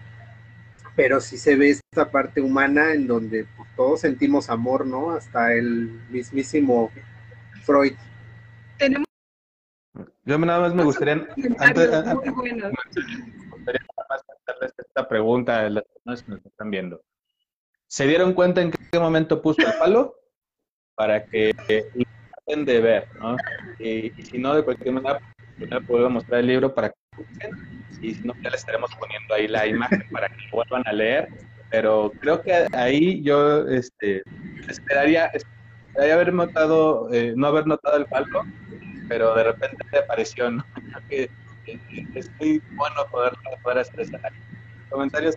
pero 0.95 1.21
sí 1.21 1.37
se 1.37 1.55
ve 1.55 1.69
esta 1.69 2.11
parte 2.11 2.41
humana 2.41 2.93
en 2.93 3.07
donde 3.07 3.45
pues, 3.55 3.69
todos 3.75 4.01
sentimos 4.01 4.49
amor, 4.49 4.85
¿no? 4.85 5.11
Hasta 5.11 5.53
el 5.53 6.01
mismísimo 6.09 6.91
Freud. 7.63 7.93
Tenemos 8.77 9.07
yo 10.25 10.37
nada 10.37 10.59
más 10.61 10.73
me 10.73 10.83
gustaría, 10.83 11.27
antes, 11.59 11.91
esta 14.77 15.07
pregunta 15.07 15.65
a 15.65 15.69
las 15.69 15.83
personas 15.83 16.23
que 16.23 16.31
nos 16.31 16.45
están 16.45 16.71
viendo. 16.71 17.01
¿Se 17.87 18.07
dieron 18.07 18.33
cuenta 18.33 18.61
en 18.61 18.71
qué 18.71 18.99
momento 18.99 19.41
puso 19.41 19.61
el 19.61 19.73
palo? 19.77 20.15
Para 20.95 21.23
que 21.25 21.53
lo 21.95 22.05
traten 22.45 22.65
de 22.65 22.81
ver, 22.81 23.07
¿no? 23.19 23.35
Y, 23.79 24.11
si 24.23 24.37
no, 24.37 24.55
de 24.55 24.63
cualquier 24.63 24.93
manera, 24.93 25.19
puedo 25.87 26.09
mostrar 26.09 26.41
el 26.41 26.47
libro 26.47 26.73
para 26.73 26.89
que 26.89 26.95
y 28.01 28.15
si 28.15 28.27
no, 28.27 28.33
ya 28.41 28.49
le 28.49 28.57
estaremos 28.57 28.93
poniendo 28.95 29.33
ahí 29.33 29.47
la 29.47 29.65
imagen 29.65 30.03
para 30.11 30.27
que 30.27 30.35
lo 30.35 30.57
vuelvan 30.57 30.83
a 30.85 30.91
leer. 30.91 31.29
Pero 31.69 32.11
creo 32.19 32.41
que 32.41 32.67
ahí 32.73 33.23
yo 33.23 33.67
este, 33.67 34.23
esperaría, 34.67 35.27
esperaría 35.27 36.13
haber 36.13 36.33
notado, 36.33 37.11
eh, 37.13 37.33
no 37.35 37.47
haber 37.47 37.65
notado 37.65 37.97
el 37.97 38.05
palo, 38.05 38.43
pero 39.07 39.33
de 39.33 39.43
repente 39.43 39.97
apareció, 39.97 40.51
¿no? 40.51 40.65
Que 41.09 41.29
es 42.15 42.29
muy 42.39 42.61
bueno 42.75 43.05
poder, 43.09 43.33
poder 43.63 43.79
hacer 43.79 44.05
¿Comentarios, 44.89 45.35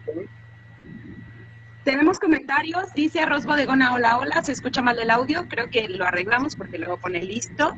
Tenemos 1.87 2.19
comentarios, 2.19 2.93
dice 2.95 3.21
Arroz 3.21 3.47
Bodegona, 3.47 3.95
hola, 3.95 4.19
hola, 4.19 4.43
se 4.43 4.51
escucha 4.51 4.83
mal 4.83 4.99
el 4.99 5.09
audio, 5.09 5.47
creo 5.49 5.71
que 5.71 5.89
lo 5.89 6.05
arreglamos 6.05 6.57
porque 6.57 6.79
luego 6.79 6.99
pone 6.99 7.23
listo. 7.23 7.77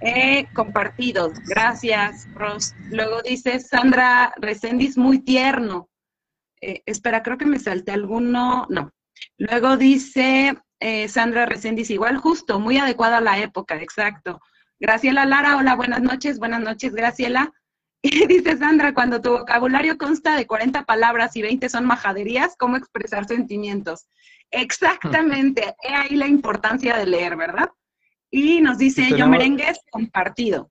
Eh, 0.00 0.46
compartidos, 0.54 1.38
gracias, 1.40 2.26
Ros. 2.32 2.74
Luego 2.90 3.20
dice 3.20 3.60
Sandra 3.60 4.32
Recendis, 4.38 4.96
muy 4.96 5.18
tierno. 5.18 5.90
Eh, 6.62 6.82
espera, 6.86 7.22
creo 7.22 7.36
que 7.36 7.44
me 7.44 7.58
salté 7.58 7.92
alguno, 7.92 8.66
no. 8.70 8.90
Luego 9.36 9.76
dice 9.76 10.56
eh, 10.80 11.08
Sandra 11.08 11.44
Recendis, 11.44 11.90
igual 11.90 12.16
justo, 12.16 12.58
muy 12.58 12.78
adecuada 12.78 13.18
a 13.18 13.20
la 13.20 13.38
época, 13.38 13.76
exacto. 13.82 14.40
Graciela 14.80 15.26
Lara, 15.26 15.58
hola, 15.58 15.74
buenas 15.74 16.00
noches, 16.00 16.38
buenas 16.38 16.62
noches, 16.62 16.94
Graciela. 16.94 17.52
Y 18.12 18.26
dice 18.26 18.56
Sandra, 18.56 18.94
cuando 18.94 19.20
tu 19.20 19.30
vocabulario 19.30 19.96
consta 19.96 20.36
de 20.36 20.46
40 20.46 20.84
palabras 20.84 21.36
y 21.36 21.42
20 21.42 21.68
son 21.68 21.84
majaderías, 21.86 22.56
¿cómo 22.58 22.76
expresar 22.76 23.26
sentimientos? 23.26 24.08
Exactamente, 24.50 25.74
he 25.82 25.94
ahí 25.94 26.16
la 26.16 26.26
importancia 26.26 26.96
de 26.96 27.06
leer, 27.06 27.36
¿verdad? 27.36 27.70
Y 28.30 28.60
nos 28.60 28.78
dice, 28.78 29.02
tenemos, 29.02 29.18
yo 29.18 29.28
merengues 29.28 29.80
compartido. 29.90 30.70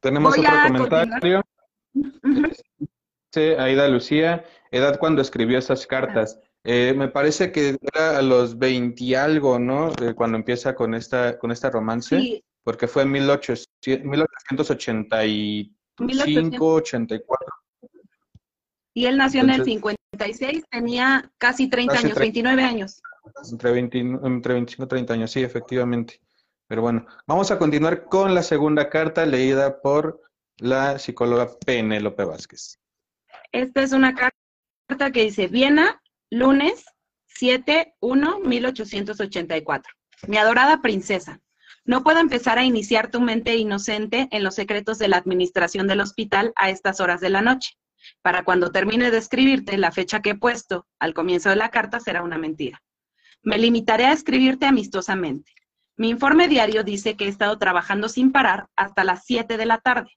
Tenemos 0.00 0.36
Voy 0.36 0.46
otro 0.46 0.88
comentario. 0.88 1.42
Sí, 3.32 3.40
Aida 3.58 3.88
Lucía, 3.88 4.44
edad 4.70 4.98
cuando 4.98 5.20
escribió 5.20 5.58
esas 5.58 5.86
cartas. 5.86 6.38
Ah. 6.40 6.46
Eh, 6.64 6.94
me 6.96 7.08
parece 7.08 7.52
que 7.52 7.76
era 7.94 8.18
a 8.18 8.22
los 8.22 8.58
20 8.58 9.02
y 9.02 9.14
algo, 9.14 9.58
¿no? 9.58 9.92
Cuando 10.14 10.36
empieza 10.36 10.74
con 10.74 10.94
esta, 10.94 11.38
con 11.38 11.50
esta 11.50 11.70
romance, 11.70 12.18
sí. 12.18 12.44
porque 12.62 12.86
fue 12.86 13.02
en 13.02 13.12
18, 13.12 13.66
1883 14.04 15.70
584. 16.06 17.46
Y 18.94 19.06
él 19.06 19.16
nació 19.16 19.42
Entonces, 19.42 19.60
en 19.60 19.68
el 19.68 19.74
56, 19.74 20.64
tenía 20.70 21.30
casi 21.38 21.68
30 21.68 21.94
casi 21.94 22.06
años, 22.06 22.18
29 22.18 22.62
años. 22.62 23.02
Entre, 23.50 23.70
20, 23.70 23.98
entre 23.98 24.54
25 24.54 24.84
y 24.84 24.88
30 24.88 25.14
años, 25.14 25.30
sí, 25.30 25.42
efectivamente. 25.42 26.20
Pero 26.66 26.82
bueno, 26.82 27.06
vamos 27.26 27.50
a 27.50 27.58
continuar 27.58 28.04
con 28.04 28.34
la 28.34 28.42
segunda 28.42 28.88
carta 28.88 29.26
leída 29.26 29.80
por 29.80 30.22
la 30.58 30.98
psicóloga 30.98 31.50
Penélope 31.64 32.24
Vázquez. 32.24 32.78
Esta 33.52 33.82
es 33.82 33.92
una 33.92 34.14
carta 34.14 35.12
que 35.12 35.22
dice 35.22 35.48
Viena, 35.48 36.00
lunes 36.30 36.84
7-1-1884. 37.40 39.82
Mi 40.28 40.36
adorada 40.36 40.82
princesa, 40.82 41.40
no 41.90 42.04
puedo 42.04 42.20
empezar 42.20 42.56
a 42.56 42.62
iniciar 42.62 43.10
tu 43.10 43.20
mente 43.20 43.56
inocente 43.56 44.28
en 44.30 44.44
los 44.44 44.54
secretos 44.54 44.96
de 45.00 45.08
la 45.08 45.16
administración 45.16 45.88
del 45.88 46.00
hospital 46.00 46.52
a 46.54 46.70
estas 46.70 47.00
horas 47.00 47.20
de 47.20 47.30
la 47.30 47.42
noche. 47.42 47.72
Para 48.22 48.44
cuando 48.44 48.70
termine 48.70 49.10
de 49.10 49.18
escribirte, 49.18 49.76
la 49.76 49.90
fecha 49.90 50.22
que 50.22 50.30
he 50.30 50.34
puesto 50.36 50.86
al 51.00 51.14
comienzo 51.14 51.48
de 51.48 51.56
la 51.56 51.70
carta 51.70 51.98
será 51.98 52.22
una 52.22 52.38
mentira. 52.38 52.80
Me 53.42 53.58
limitaré 53.58 54.06
a 54.06 54.12
escribirte 54.12 54.66
amistosamente. 54.66 55.50
Mi 55.96 56.10
informe 56.10 56.46
diario 56.46 56.84
dice 56.84 57.16
que 57.16 57.24
he 57.24 57.28
estado 57.28 57.58
trabajando 57.58 58.08
sin 58.08 58.30
parar 58.30 58.68
hasta 58.76 59.02
las 59.02 59.24
7 59.24 59.56
de 59.56 59.66
la 59.66 59.78
tarde, 59.78 60.12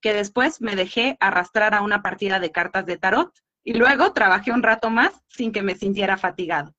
que 0.00 0.12
después 0.12 0.60
me 0.60 0.76
dejé 0.76 1.16
arrastrar 1.18 1.74
a 1.74 1.82
una 1.82 2.02
partida 2.02 2.38
de 2.38 2.52
cartas 2.52 2.86
de 2.86 2.98
tarot 2.98 3.36
y 3.64 3.74
luego 3.74 4.12
trabajé 4.12 4.52
un 4.52 4.62
rato 4.62 4.90
más 4.90 5.10
sin 5.26 5.50
que 5.50 5.62
me 5.62 5.74
sintiera 5.74 6.18
fatigado. 6.18 6.72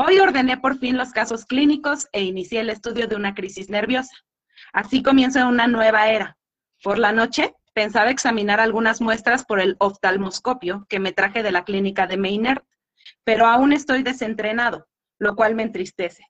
Hoy 0.00 0.20
ordené 0.20 0.56
por 0.56 0.78
fin 0.78 0.96
los 0.96 1.10
casos 1.10 1.44
clínicos 1.44 2.06
e 2.12 2.22
inicié 2.22 2.60
el 2.60 2.70
estudio 2.70 3.08
de 3.08 3.16
una 3.16 3.34
crisis 3.34 3.68
nerviosa. 3.68 4.14
Así 4.72 5.02
comienza 5.02 5.48
una 5.48 5.66
nueva 5.66 6.06
era. 6.06 6.38
Por 6.84 7.00
la 7.00 7.10
noche 7.10 7.56
pensaba 7.74 8.10
examinar 8.10 8.60
algunas 8.60 9.00
muestras 9.00 9.44
por 9.44 9.58
el 9.58 9.74
oftalmoscopio 9.80 10.86
que 10.88 11.00
me 11.00 11.10
traje 11.10 11.42
de 11.42 11.50
la 11.50 11.64
clínica 11.64 12.06
de 12.06 12.16
Maynard, 12.16 12.62
pero 13.24 13.48
aún 13.48 13.72
estoy 13.72 14.04
desentrenado, 14.04 14.86
lo 15.18 15.34
cual 15.34 15.56
me 15.56 15.64
entristece. 15.64 16.22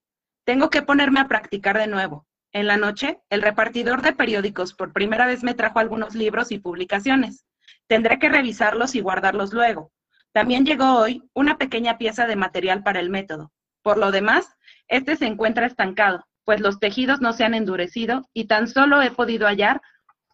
Tengo 0.45 0.71
que 0.71 0.81
ponerme 0.81 1.21
a 1.21 1.29
practicar 1.29 1.77
de 1.77 1.89
nuevo. 1.89 2.27
En 2.53 2.69
la 2.69 2.79
noche, 2.79 3.21
el 3.29 3.43
repartidor 3.43 4.01
de 4.01 4.15
periódicos 4.15 4.73
por 4.73 4.95
primera 4.95 5.27
vez 5.27 5.43
me 5.43 5.53
trajo 5.53 5.79
algunos 5.79 6.15
libros 6.15 6.53
y 6.53 6.59
publicaciones. 6.59 7.45
Tendré 7.87 8.19
que 8.19 8.31
revisarlos 8.31 8.95
y 8.95 9.03
guardarlos 9.03 9.53
luego. 9.53 9.93
También 10.33 10.65
llegó 10.65 10.95
hoy 10.95 11.23
una 11.35 11.59
pequeña 11.59 11.99
pieza 11.99 12.27
de 12.27 12.37
material 12.37 12.83
para 12.83 13.01
el 13.01 13.11
método. 13.11 13.53
Por 13.83 13.99
lo 13.99 14.11
demás, 14.11 14.47
este 14.89 15.17
se 15.17 15.27
encuentra 15.27 15.67
estancado, 15.67 16.25
pues 16.45 16.61
los 16.61 16.79
tejidos 16.79 17.21
no 17.21 17.33
se 17.33 17.45
han 17.45 17.55
endurecido 17.55 18.29
y 18.33 18.47
tan 18.47 18.69
solo 18.69 19.03
he 19.03 19.11
podido 19.11 19.47
hallar 19.47 19.81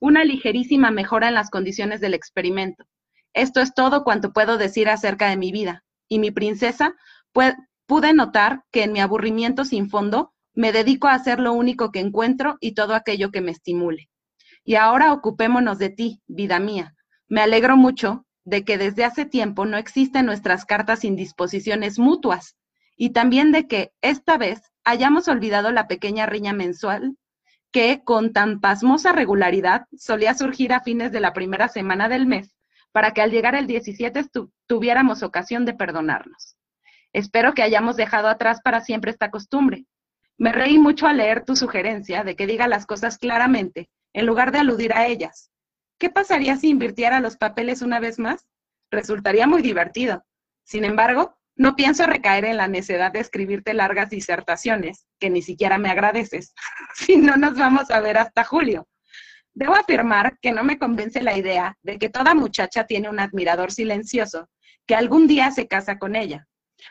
una 0.00 0.24
ligerísima 0.24 0.90
mejora 0.90 1.28
en 1.28 1.34
las 1.34 1.50
condiciones 1.50 2.00
del 2.00 2.14
experimento. 2.14 2.84
Esto 3.32 3.60
es 3.60 3.74
todo 3.74 4.04
cuanto 4.04 4.32
puedo 4.32 4.58
decir 4.58 4.88
acerca 4.88 5.28
de 5.28 5.36
mi 5.36 5.50
vida. 5.50 5.84
Y 6.08 6.18
mi 6.18 6.30
princesa, 6.30 6.94
pude 7.86 8.14
notar 8.14 8.62
que 8.70 8.84
en 8.84 8.92
mi 8.92 9.00
aburrimiento 9.00 9.64
sin 9.64 9.90
fondo 9.90 10.32
me 10.54 10.72
dedico 10.72 11.08
a 11.08 11.14
hacer 11.14 11.40
lo 11.40 11.52
único 11.52 11.90
que 11.90 12.00
encuentro 12.00 12.56
y 12.60 12.74
todo 12.74 12.94
aquello 12.94 13.30
que 13.30 13.40
me 13.40 13.50
estimule. 13.50 14.08
Y 14.62 14.76
ahora 14.76 15.12
ocupémonos 15.12 15.78
de 15.78 15.90
ti, 15.90 16.22
vida 16.26 16.60
mía. 16.60 16.94
Me 17.28 17.40
alegro 17.40 17.76
mucho 17.76 18.24
de 18.44 18.64
que 18.64 18.78
desde 18.78 19.04
hace 19.04 19.24
tiempo 19.24 19.66
no 19.66 19.76
existen 19.78 20.26
nuestras 20.26 20.64
cartas 20.64 21.00
sin 21.00 21.16
disposiciones 21.16 21.98
mutuas, 21.98 22.56
y 22.96 23.10
también 23.10 23.52
de 23.52 23.66
que 23.66 23.92
esta 24.00 24.36
vez 24.36 24.72
hayamos 24.84 25.28
olvidado 25.28 25.72
la 25.72 25.88
pequeña 25.88 26.26
riña 26.26 26.52
mensual 26.52 27.16
que 27.72 28.02
con 28.04 28.32
tan 28.32 28.60
pasmosa 28.60 29.12
regularidad 29.12 29.86
solía 29.96 30.34
surgir 30.34 30.72
a 30.72 30.80
fines 30.80 31.10
de 31.10 31.20
la 31.20 31.32
primera 31.32 31.66
semana 31.68 32.08
del 32.08 32.26
mes, 32.26 32.54
para 32.92 33.10
que 33.10 33.20
al 33.20 33.32
llegar 33.32 33.56
el 33.56 33.66
17 33.66 34.26
tuviéramos 34.68 35.24
ocasión 35.24 35.64
de 35.64 35.74
perdonarnos. 35.74 36.56
Espero 37.12 37.52
que 37.52 37.62
hayamos 37.64 37.96
dejado 37.96 38.28
atrás 38.28 38.60
para 38.62 38.80
siempre 38.80 39.10
esta 39.10 39.30
costumbre. 39.30 39.86
Me 40.38 40.52
reí 40.52 40.78
mucho 40.78 41.08
al 41.08 41.16
leer 41.16 41.44
tu 41.44 41.56
sugerencia 41.56 42.22
de 42.22 42.36
que 42.36 42.46
diga 42.46 42.68
las 42.68 42.86
cosas 42.86 43.18
claramente, 43.18 43.88
en 44.12 44.26
lugar 44.26 44.52
de 44.52 44.58
aludir 44.58 44.92
a 44.92 45.06
ellas. 45.06 45.50
¿Qué 45.98 46.10
pasaría 46.10 46.56
si 46.56 46.68
invirtiera 46.68 47.18
los 47.18 47.36
papeles 47.36 47.82
una 47.82 47.98
vez 47.98 48.20
más? 48.20 48.46
Resultaría 48.90 49.48
muy 49.48 49.62
divertido. 49.62 50.24
Sin 50.62 50.84
embargo, 50.84 51.36
no 51.56 51.76
pienso 51.76 52.06
recaer 52.06 52.44
en 52.44 52.56
la 52.56 52.68
necedad 52.68 53.12
de 53.12 53.20
escribirte 53.20 53.75
largas 53.75 54.11
disertaciones, 54.11 55.06
que 55.18 55.30
ni 55.30 55.42
siquiera 55.42 55.78
me 55.78 55.90
agradeces, 55.90 56.54
si 56.94 57.16
no 57.16 57.37
nos 57.37 57.56
vamos 57.56 57.90
a 57.90 58.00
ver 58.00 58.18
hasta 58.18 58.44
julio. 58.44 58.88
Debo 59.52 59.75
afirmar 59.75 60.37
que 60.40 60.50
no 60.50 60.64
me 60.64 60.78
convence 60.78 61.23
la 61.23 61.38
idea 61.38 61.78
de 61.82 61.99
que 61.99 62.08
toda 62.08 62.34
muchacha 62.34 62.87
tiene 62.87 63.08
un 63.08 63.20
admirador 63.20 63.70
silencioso 63.70 64.49
que 64.84 64.96
algún 64.96 65.28
día 65.28 65.50
se 65.52 65.68
casa 65.68 65.99
con 65.99 66.16
ella. 66.16 66.49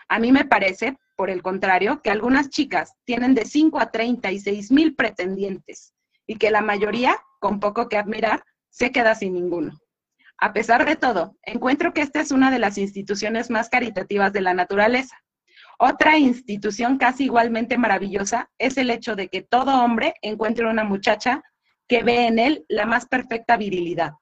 A 0.08 0.17
mí 0.17 0.32
me 0.32 0.46
parece, 0.46 0.98
por 1.17 1.29
el 1.29 1.43
contrario, 1.43 2.01
que 2.01 2.10
algunas 2.10 2.50
chicas 2.50 2.93
tienen 3.03 3.36
de 3.36 3.46
5 3.46 3.79
a 3.79 3.91
36 3.91 4.72
mil 4.72 4.96
pretendientes 4.96 5.93
y 6.25 6.38
que 6.38 6.51
la 6.51 6.62
mayoría, 6.62 7.17
con 7.39 7.60
poco 7.60 7.89
que 7.89 7.98
admirar, 7.98 8.43
se 8.70 8.91
queda 8.91 9.13
sin 9.13 9.34
ninguno. 9.34 9.77
A 10.43 10.51
pesar 10.51 10.85
de 10.85 10.97
todo, 10.97 11.38
encuentro 11.43 11.93
que 11.93 12.01
esta 12.01 12.19
es 12.19 12.29
una 12.33 12.51
de 12.51 12.59
las 12.59 12.77
instituciones 12.77 13.50
más 13.50 13.69
caritativas 13.69 14.33
de 14.33 14.41
la 14.41 14.53
naturaleza. 14.53 15.15
Otra 15.79 16.17
institución 16.17 16.97
casi 16.97 17.23
igualmente 17.23 17.77
maravillosa 17.77 18.51
es 18.57 18.75
el 18.75 18.89
hecho 18.89 19.15
de 19.15 19.29
que 19.29 19.41
todo 19.41 19.81
hombre 19.81 20.15
encuentre 20.21 20.67
una 20.67 20.83
muchacha 20.83 21.41
que 21.88 22.03
ve 22.03 22.27
en 22.27 22.39
él 22.39 22.65
la 22.67 22.85
más 22.85 23.05
perfecta 23.05 23.55
virilidad, 23.55 24.15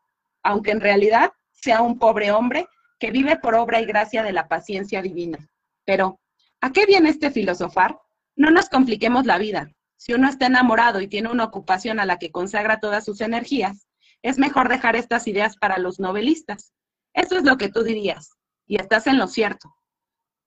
aunque 0.44 0.70
en 0.70 0.82
realidad 0.82 1.32
sea 1.54 1.82
un 1.82 1.98
pobre 1.98 2.32
hombre 2.32 2.68
que 3.00 3.10
vive 3.10 3.38
por 3.38 3.56
obra 3.56 3.82
y 3.82 3.86
gracia 3.86 4.22
de 4.22 4.32
la 4.32 4.48
paciencia 4.48 5.02
divina. 5.02 5.40
Pero, 5.86 6.20
¿A 6.62 6.72
qué 6.72 6.86
viene 6.86 7.10
este 7.10 7.32
filosofar? 7.32 7.98
No 8.36 8.52
nos 8.52 8.70
compliquemos 8.70 9.26
la 9.26 9.40
vida. 9.40 9.72
Si 9.98 10.14
uno 10.14 10.30
está 10.30 10.46
enamorado 10.46 11.02
y 11.02 11.08
tiene 11.08 11.32
una 11.32 11.46
ocupación 11.46 12.00
a 12.00 12.06
la 12.06 12.20
que 12.20 12.30
consagra 12.30 12.80
todas 12.80 13.06
sus 13.06 13.22
energías, 13.22 13.88
es 14.22 14.38
mejor 14.38 14.70
dejar 14.70 14.96
estas 14.96 15.28
ideas 15.28 15.58
para 15.58 15.78
los 15.78 16.00
novelistas. 16.00 16.74
Eso 17.14 17.38
es 17.38 17.44
lo 17.44 17.58
que 17.58 17.70
tú 17.70 17.84
dirías, 17.84 18.38
y 18.66 18.78
estás 18.78 19.08
en 19.08 19.18
lo 19.18 19.28
cierto. 19.28 19.76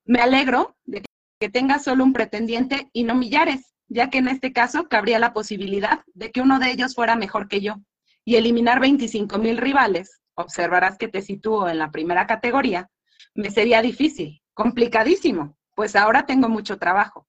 Me 0.05 0.21
alegro 0.21 0.77
de 0.85 1.03
que 1.41 1.49
tengas 1.49 1.85
solo 1.85 2.05
un 2.05 2.13
pretendiente 2.13 2.89
y 2.93 3.05
no 3.05 3.15
millares, 3.15 3.75
ya 3.89 4.11
que 4.11 4.19
en 4.19 4.29
este 4.29 4.53
caso 4.53 4.89
cabría 4.89 5.19
la 5.19 5.33
posibilidad 5.33 6.03
de 6.15 6.31
que 6.31 6.41
uno 6.41 6.59
de 6.59 6.71
ellos 6.71 6.95
fuera 6.95 7.17
mejor 7.17 7.49
que 7.49 7.61
yo. 7.61 7.77
Y 8.25 8.37
eliminar 8.37 8.81
25 8.81 9.39
mil 9.39 9.59
rivales, 9.59 10.21
observarás 10.35 10.97
que 10.97 11.09
te 11.09 11.21
sitúo 11.21 11.69
en 11.69 11.79
la 11.79 11.91
primera 11.91 12.27
categoría, 12.27 12.89
me 13.35 13.51
sería 13.51 13.83
difícil, 13.83 14.43
complicadísimo, 14.55 15.57
pues 15.75 15.97
ahora 15.97 16.25
tengo 16.27 16.49
mucho 16.49 16.79
trabajo. 16.79 17.27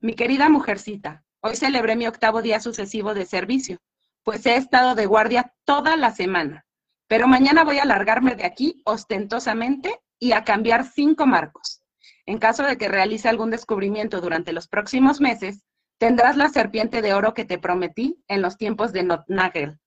Mi 0.00 0.14
querida 0.14 0.48
mujercita, 0.48 1.24
hoy 1.40 1.56
celebré 1.56 1.96
mi 1.96 2.06
octavo 2.06 2.42
día 2.42 2.60
sucesivo 2.60 3.14
de 3.14 3.26
servicio, 3.26 3.78
pues 4.22 4.44
he 4.46 4.56
estado 4.56 4.94
de 4.94 5.06
guardia 5.06 5.54
toda 5.64 5.96
la 5.96 6.12
semana, 6.12 6.66
pero 7.06 7.26
mañana 7.26 7.64
voy 7.64 7.78
a 7.78 7.84
largarme 7.84 8.34
de 8.34 8.44
aquí 8.44 8.82
ostentosamente 8.84 10.00
y 10.18 10.32
a 10.32 10.44
cambiar 10.44 10.84
cinco 10.84 11.26
marcos. 11.26 11.82
En 12.26 12.38
caso 12.38 12.62
de 12.62 12.78
que 12.78 12.88
realice 12.88 13.28
algún 13.28 13.50
descubrimiento 13.50 14.20
durante 14.20 14.52
los 14.52 14.68
próximos 14.68 15.20
meses, 15.20 15.64
tendrás 15.98 16.36
la 16.36 16.48
serpiente 16.48 17.02
de 17.02 17.14
oro 17.14 17.34
que 17.34 17.44
te 17.44 17.58
prometí 17.58 18.22
en 18.28 18.42
los 18.42 18.56
tiempos 18.56 18.92
de 18.92 19.02
Notnagel. 19.02 19.80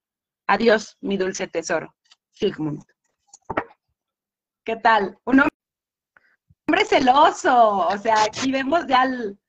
Adiós, 0.48 0.98
mi 1.00 1.18
dulce 1.18 1.48
tesoro. 1.48 1.96
Sigmund. 2.32 2.84
¿Qué 4.66 4.76
tal? 4.78 5.18
Un 5.26 5.42
hombre 5.42 6.86
celoso. 6.86 7.88
O 7.88 7.98
sea, 7.98 8.24
aquí 8.24 8.52
vemos 8.52 8.86
ya 8.88 9.02
al. 9.02 9.40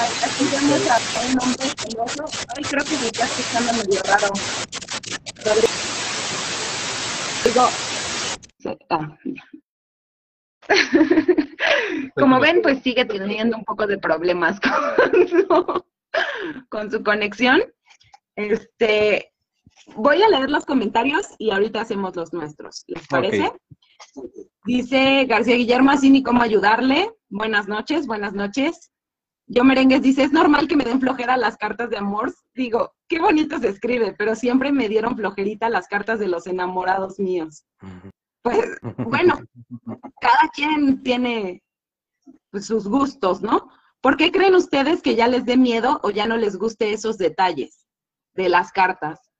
Aquí 0.00 0.44
vemos 0.50 0.88
a 0.88 0.98
un 1.26 1.38
hombre 1.42 1.66
celoso. 1.76 2.24
Ay, 2.56 2.64
creo 2.64 2.84
que 2.84 2.96
me 2.96 3.06
está 3.06 3.24
escuchando 3.24 3.72
medio 3.74 4.00
raro. 4.04 4.28
Digo. 7.44 7.68
Ah. 8.90 9.18
Como 12.16 12.40
ven, 12.40 12.62
pues 12.62 12.82
sigue 12.82 13.04
teniendo 13.04 13.56
un 13.56 13.64
poco 13.64 13.86
de 13.86 13.98
problemas 13.98 14.60
con 15.10 15.28
su, 15.28 15.84
con 16.68 16.90
su 16.90 17.02
conexión. 17.02 17.62
Este, 18.36 19.32
voy 19.94 20.22
a 20.22 20.28
leer 20.28 20.50
los 20.50 20.64
comentarios 20.64 21.26
y 21.38 21.50
ahorita 21.50 21.82
hacemos 21.82 22.16
los 22.16 22.32
nuestros. 22.32 22.84
¿Les 22.86 23.06
parece? 23.08 23.52
Dice 24.64 25.26
García 25.26 25.56
Guillermo, 25.56 25.90
así 25.90 26.10
ni 26.10 26.22
cómo 26.22 26.42
ayudarle. 26.42 27.10
Buenas 27.28 27.68
noches, 27.68 28.06
buenas 28.06 28.32
noches. 28.32 28.91
Yo 29.46 29.64
Merengues 29.64 30.02
dice, 30.02 30.22
es 30.22 30.32
normal 30.32 30.68
que 30.68 30.76
me 30.76 30.84
den 30.84 31.00
flojera 31.00 31.36
las 31.36 31.56
cartas 31.56 31.90
de 31.90 31.98
amor. 31.98 32.32
Digo, 32.54 32.94
qué 33.08 33.20
bonito 33.20 33.58
se 33.58 33.68
escribe, 33.68 34.14
pero 34.16 34.34
siempre 34.34 34.72
me 34.72 34.88
dieron 34.88 35.16
flojerita 35.16 35.68
las 35.68 35.88
cartas 35.88 36.18
de 36.18 36.28
los 36.28 36.46
enamorados 36.46 37.18
míos. 37.18 37.64
Pues 38.42 38.76
bueno, 38.98 39.38
cada 40.20 40.48
quien 40.54 41.02
tiene 41.02 41.62
pues, 42.50 42.66
sus 42.66 42.88
gustos, 42.88 43.42
¿no? 43.42 43.68
¿Por 44.00 44.16
qué 44.16 44.32
creen 44.32 44.54
ustedes 44.54 45.00
que 45.00 45.14
ya 45.14 45.28
les 45.28 45.44
dé 45.44 45.56
miedo 45.56 46.00
o 46.02 46.10
ya 46.10 46.26
no 46.26 46.36
les 46.36 46.56
guste 46.56 46.92
esos 46.92 47.18
detalles 47.18 47.86
de 48.34 48.48
las 48.48 48.72
cartas? 48.72 49.31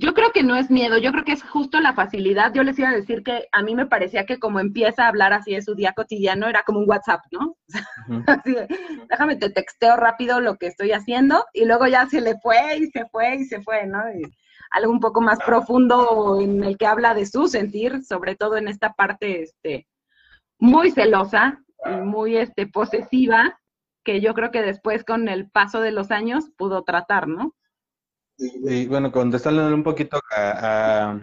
Yo 0.00 0.14
creo 0.14 0.30
que 0.30 0.44
no 0.44 0.54
es 0.54 0.70
miedo, 0.70 0.96
yo 0.96 1.10
creo 1.10 1.24
que 1.24 1.32
es 1.32 1.42
justo 1.42 1.80
la 1.80 1.92
facilidad. 1.92 2.54
Yo 2.54 2.62
les 2.62 2.78
iba 2.78 2.90
a 2.90 2.94
decir 2.94 3.24
que 3.24 3.48
a 3.50 3.62
mí 3.62 3.74
me 3.74 3.86
parecía 3.86 4.26
que 4.26 4.38
como 4.38 4.60
empieza 4.60 5.04
a 5.04 5.08
hablar 5.08 5.32
así 5.32 5.54
de 5.54 5.62
su 5.62 5.74
día 5.74 5.92
cotidiano, 5.92 6.46
era 6.46 6.62
como 6.62 6.78
un 6.78 6.88
WhatsApp, 6.88 7.22
¿no? 7.32 7.56
así 8.28 8.52
de, 8.52 8.68
déjame 9.10 9.34
te 9.34 9.50
texteo 9.50 9.96
rápido 9.96 10.40
lo 10.40 10.54
que 10.54 10.68
estoy 10.68 10.92
haciendo 10.92 11.44
y 11.52 11.64
luego 11.64 11.88
ya 11.88 12.06
se 12.06 12.20
le 12.20 12.38
fue 12.38 12.76
y 12.78 12.86
se 12.86 13.06
fue 13.06 13.36
y 13.36 13.44
se 13.46 13.60
fue, 13.60 13.86
¿no? 13.86 13.98
algo 14.70 14.92
un 14.92 15.00
poco 15.00 15.20
más 15.20 15.38
profundo 15.44 16.38
en 16.40 16.62
el 16.62 16.76
que 16.76 16.86
habla 16.86 17.14
de 17.14 17.26
su 17.26 17.48
sentir, 17.48 18.04
sobre 18.04 18.36
todo 18.36 18.56
en 18.56 18.68
esta 18.68 18.92
parte 18.92 19.42
este, 19.42 19.88
muy 20.58 20.90
celosa 20.90 21.60
y 21.86 21.96
muy 22.04 22.36
este, 22.36 22.66
posesiva, 22.66 23.58
que 24.04 24.20
yo 24.20 24.34
creo 24.34 24.50
que 24.50 24.62
después 24.62 25.04
con 25.04 25.28
el 25.28 25.50
paso 25.50 25.80
de 25.80 25.90
los 25.90 26.10
años 26.10 26.50
pudo 26.56 26.84
tratar, 26.84 27.28
¿no? 27.28 27.54
Y 28.38 28.86
bueno, 28.86 29.10
contestándole 29.10 29.74
un 29.74 29.82
poquito 29.82 30.20
a, 30.30 31.18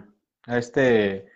este 0.46 1.26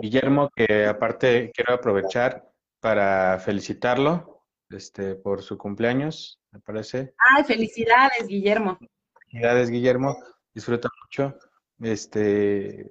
Guillermo, 0.00 0.50
que 0.54 0.86
aparte 0.86 1.52
quiero 1.54 1.74
aprovechar 1.74 2.50
para 2.80 3.38
felicitarlo 3.38 4.44
este, 4.70 5.14
por 5.14 5.42
su 5.42 5.58
cumpleaños, 5.58 6.40
me 6.50 6.60
parece. 6.60 7.14
Ay, 7.18 7.44
felicidades, 7.44 8.26
Guillermo. 8.26 8.78
Felicidades, 9.20 9.70
Guillermo. 9.70 10.16
Disfruta 10.54 10.88
mucho. 11.04 11.36
Este, 11.80 12.90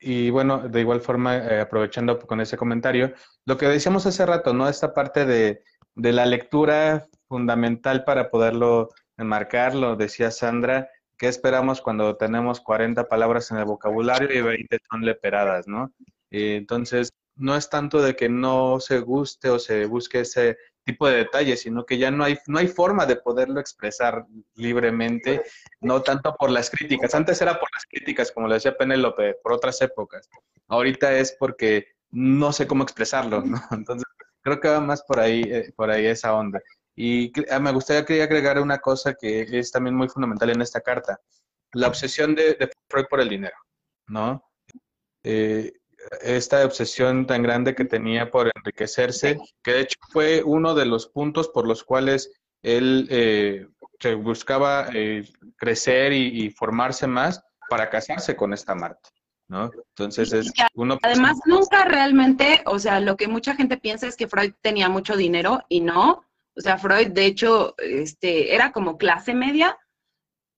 y 0.00 0.30
bueno, 0.30 0.68
de 0.68 0.80
igual 0.80 1.00
forma, 1.00 1.36
eh, 1.36 1.60
aprovechando 1.60 2.18
con 2.18 2.40
ese 2.40 2.56
comentario, 2.56 3.14
lo 3.44 3.56
que 3.56 3.68
decíamos 3.68 4.06
hace 4.06 4.26
rato, 4.26 4.52
¿no? 4.52 4.68
Esta 4.68 4.92
parte 4.92 5.24
de, 5.24 5.62
de 5.94 6.12
la 6.12 6.26
lectura 6.26 7.06
fundamental 7.28 8.04
para 8.04 8.28
poderlo 8.28 8.90
enmarcar, 9.16 9.74
lo 9.74 9.96
decía 9.96 10.30
Sandra, 10.30 10.90
¿Qué 11.18 11.28
esperamos 11.28 11.80
cuando 11.80 12.16
tenemos 12.16 12.60
40 12.60 13.08
palabras 13.08 13.50
en 13.50 13.58
el 13.58 13.64
vocabulario 13.64 14.32
y 14.32 14.42
20 14.42 14.78
son 14.90 15.04
leperadas, 15.04 15.66
no? 15.66 15.92
entonces, 16.30 17.10
no 17.36 17.56
es 17.56 17.70
tanto 17.70 18.02
de 18.02 18.16
que 18.16 18.28
no 18.28 18.80
se 18.80 19.00
guste 19.00 19.50
o 19.50 19.58
se 19.58 19.86
busque 19.86 20.20
ese 20.20 20.56
tipo 20.84 21.08
de 21.08 21.16
detalles, 21.16 21.62
sino 21.62 21.84
que 21.84 21.98
ya 21.98 22.10
no 22.10 22.24
hay, 22.24 22.38
no 22.46 22.58
hay 22.58 22.68
forma 22.68 23.06
de 23.06 23.16
poderlo 23.16 23.60
expresar 23.60 24.24
libremente, 24.54 25.42
no 25.80 26.02
tanto 26.02 26.34
por 26.36 26.50
las 26.50 26.70
críticas. 26.70 27.14
Antes 27.14 27.40
era 27.42 27.58
por 27.58 27.68
las 27.74 27.84
críticas, 27.86 28.30
como 28.30 28.48
le 28.48 28.54
decía 28.54 28.76
Penélope, 28.76 29.34
por 29.42 29.52
otras 29.52 29.80
épocas. 29.82 30.28
Ahorita 30.68 31.12
es 31.18 31.36
porque 31.38 31.88
no 32.10 32.52
sé 32.52 32.66
cómo 32.66 32.84
expresarlo, 32.84 33.42
¿no? 33.42 33.60
Entonces, 33.72 34.06
creo 34.40 34.60
que 34.60 34.68
va 34.68 34.80
más 34.80 35.02
por 35.02 35.18
ahí, 35.18 35.42
eh, 35.42 35.72
por 35.76 35.90
ahí 35.90 36.06
esa 36.06 36.34
onda. 36.34 36.60
Y 36.96 37.30
ah, 37.50 37.60
me 37.60 37.72
gustaría 37.72 38.24
agregar 38.24 38.58
una 38.58 38.78
cosa 38.78 39.14
que 39.14 39.42
es 39.42 39.70
también 39.70 39.94
muy 39.94 40.08
fundamental 40.08 40.50
en 40.50 40.62
esta 40.62 40.80
carta, 40.80 41.20
la 41.72 41.88
obsesión 41.88 42.34
de, 42.34 42.70
Freud 42.88 43.06
por 43.10 43.20
el 43.20 43.28
dinero, 43.28 43.56
¿no? 44.08 44.42
Eh, 45.22 45.72
esta 46.22 46.64
obsesión 46.64 47.26
tan 47.26 47.42
grande 47.42 47.74
que 47.74 47.84
tenía 47.84 48.30
por 48.30 48.50
enriquecerse, 48.54 49.38
que 49.62 49.72
de 49.72 49.80
hecho 49.80 49.98
fue 50.10 50.42
uno 50.42 50.74
de 50.74 50.86
los 50.86 51.08
puntos 51.08 51.48
por 51.48 51.66
los 51.66 51.84
cuales 51.84 52.32
él 52.62 53.06
eh, 53.10 53.66
buscaba 54.16 54.88
eh, 54.94 55.28
crecer 55.56 56.12
y, 56.12 56.50
formarse 56.50 57.06
más 57.06 57.42
para 57.68 57.90
casarse 57.90 58.36
con 58.36 58.52
esta 58.52 58.74
Marta. 58.74 59.10
¿No? 59.48 59.70
Entonces 59.90 60.32
es 60.32 60.52
uno... 60.74 60.98
Además, 61.02 61.38
nunca 61.44 61.84
realmente, 61.84 62.62
o 62.66 62.80
sea, 62.80 62.98
lo 62.98 63.16
que 63.16 63.28
mucha 63.28 63.54
gente 63.54 63.76
piensa 63.76 64.08
es 64.08 64.16
que 64.16 64.26
Freud 64.26 64.54
tenía 64.60 64.88
mucho 64.88 65.16
dinero 65.16 65.62
y 65.68 65.82
no, 65.82 66.24
o 66.56 66.60
sea, 66.60 66.78
Freud, 66.78 67.08
de 67.08 67.26
hecho, 67.26 67.74
este, 67.78 68.54
era 68.54 68.72
como 68.72 68.96
clase 68.96 69.34
media 69.34 69.76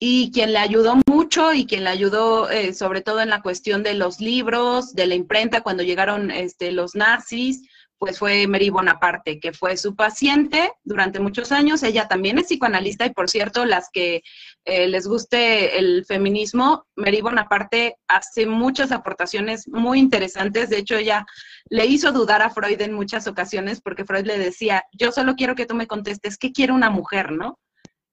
y 0.01 0.31
quien 0.31 0.53
le 0.53 0.59
ayudó 0.59 0.97
mucho 1.07 1.53
y 1.53 1.67
quien 1.67 1.83
le 1.85 1.91
ayudó 1.91 2.49
eh, 2.51 2.73
sobre 2.73 3.01
todo 3.01 3.21
en 3.21 3.31
la 3.31 3.43
cuestión 3.43 3.83
de 3.83 3.95
los 3.95 4.21
libros, 4.21 4.95
de 4.95 5.07
la 5.07 5.17
imprenta, 5.17 5.63
cuando 5.63 5.83
llegaron 5.83 6.31
este, 6.31 6.71
los 6.71 6.95
nazis, 6.95 7.69
pues 7.99 8.21
fue 8.21 8.47
Mary 8.47 8.71
Bonaparte, 8.71 9.41
que 9.41 9.53
fue 9.53 9.77
su 9.77 9.97
paciente 9.97 10.73
durante 10.85 11.19
muchos 11.19 11.51
años. 11.51 11.83
Ella 11.83 12.07
también 12.07 12.39
es 12.39 12.47
psicoanalista 12.47 13.07
y, 13.07 13.11
por 13.11 13.29
cierto, 13.29 13.65
las 13.65 13.91
que 13.93 14.23
eh, 14.65 14.87
les 14.87 15.07
guste 15.07 15.79
el 15.79 16.05
feminismo, 16.05 16.87
Mary 16.95 17.21
Bonaparte 17.21 17.97
hace 18.07 18.47
muchas 18.47 18.93
aportaciones 18.93 19.67
muy 19.69 19.99
interesantes. 19.99 20.69
De 20.69 20.79
hecho, 20.79 20.97
ella 20.97 21.27
le 21.71 21.87
hizo 21.87 22.13
dudar 22.13 22.43
a 22.43 22.51
Freud 22.51 22.81
en 22.81 22.93
muchas 22.93 23.27
ocasiones 23.27 23.81
porque 23.81 24.05
Freud 24.05 24.27
le 24.27 24.39
decía, 24.39 24.85
yo 24.93 25.11
solo 25.13 25.37
quiero 25.37 25.55
que 25.55 25.67
tú 25.67 25.75
me 25.75 25.87
contestes, 25.87 26.37
¿qué 26.37 26.53
quiere 26.53 26.73
una 26.73 26.91
mujer, 26.91 27.33
no? 27.33 27.59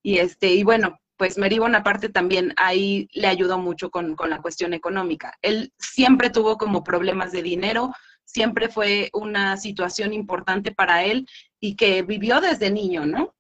Y, 0.02 0.20
este, 0.20 0.54
y 0.54 0.64
bueno, 0.64 0.98
pues 1.18 1.38
Mary 1.38 1.60
Bonaparte 1.60 2.10
también 2.10 2.54
ahí 2.58 3.08
le 3.14 3.28
ayudó 3.28 3.58
mucho 3.58 3.90
con, 3.90 4.16
con 4.16 4.30
la 4.30 4.42
cuestión 4.42 4.74
económica. 4.74 5.34
Él 5.42 5.74
siempre 5.78 6.30
tuvo 6.30 6.58
como 6.58 6.84
problemas 6.84 7.32
de 7.32 7.42
dinero, 7.42 7.94
siempre 8.24 8.70
fue 8.70 9.10
una 9.14 9.58
situación 9.58 10.14
importante 10.14 10.72
para 10.72 11.04
él 11.04 11.28
y 11.60 11.76
que 11.76 12.02
vivió 12.02 12.42
desde 12.42 12.72
niño, 12.72 13.06
¿no? 13.06 13.34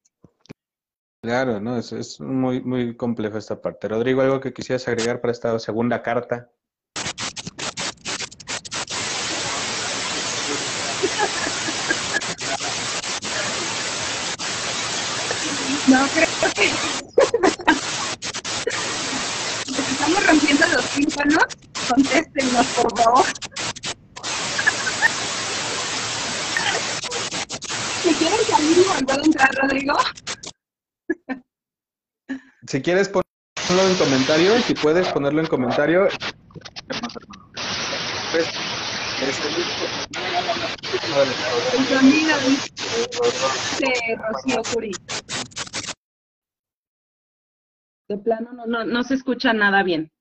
Claro, 1.25 1.59
no, 1.59 1.75
es, 1.79 1.91
es 1.91 2.19
muy, 2.21 2.61
muy 2.61 2.95
complejo 2.95 3.39
esta 3.39 3.59
parte. 3.59 3.87
Rodrigo, 3.87 4.21
¿algo 4.21 4.39
que 4.39 4.53
quisieras 4.53 4.87
agregar 4.87 5.21
para 5.21 5.31
esta 5.31 5.57
segunda 5.57 6.03
carta? 6.03 6.51
No, 15.87 16.07
creo 16.09 16.27
que 16.53 16.71
estamos 19.91 20.27
rompiendo 20.27 20.67
los 20.67 20.85
tímpanos. 20.91 21.45
Contéstenos, 21.89 22.67
por 22.67 22.99
favor. 22.99 23.25
Si 28.03 28.13
quieren 28.13 28.39
entrar, 29.23 29.55
Rodrigo? 29.55 29.97
Si 32.75 32.81
quieres 32.81 33.07
ponerlo 33.07 33.89
en 33.89 33.97
comentario, 33.97 34.59
si 34.63 34.73
puedes 34.73 35.07
ponerlo 35.07 35.39
en 35.39 35.47
comentario. 35.47 36.09
De 48.09 48.17
plano 48.17 48.51
no, 48.51 48.65
no, 48.65 48.83
no 48.83 49.03
se 49.03 49.13
escucha 49.13 49.53
nada 49.53 49.81
bien. 49.81 50.11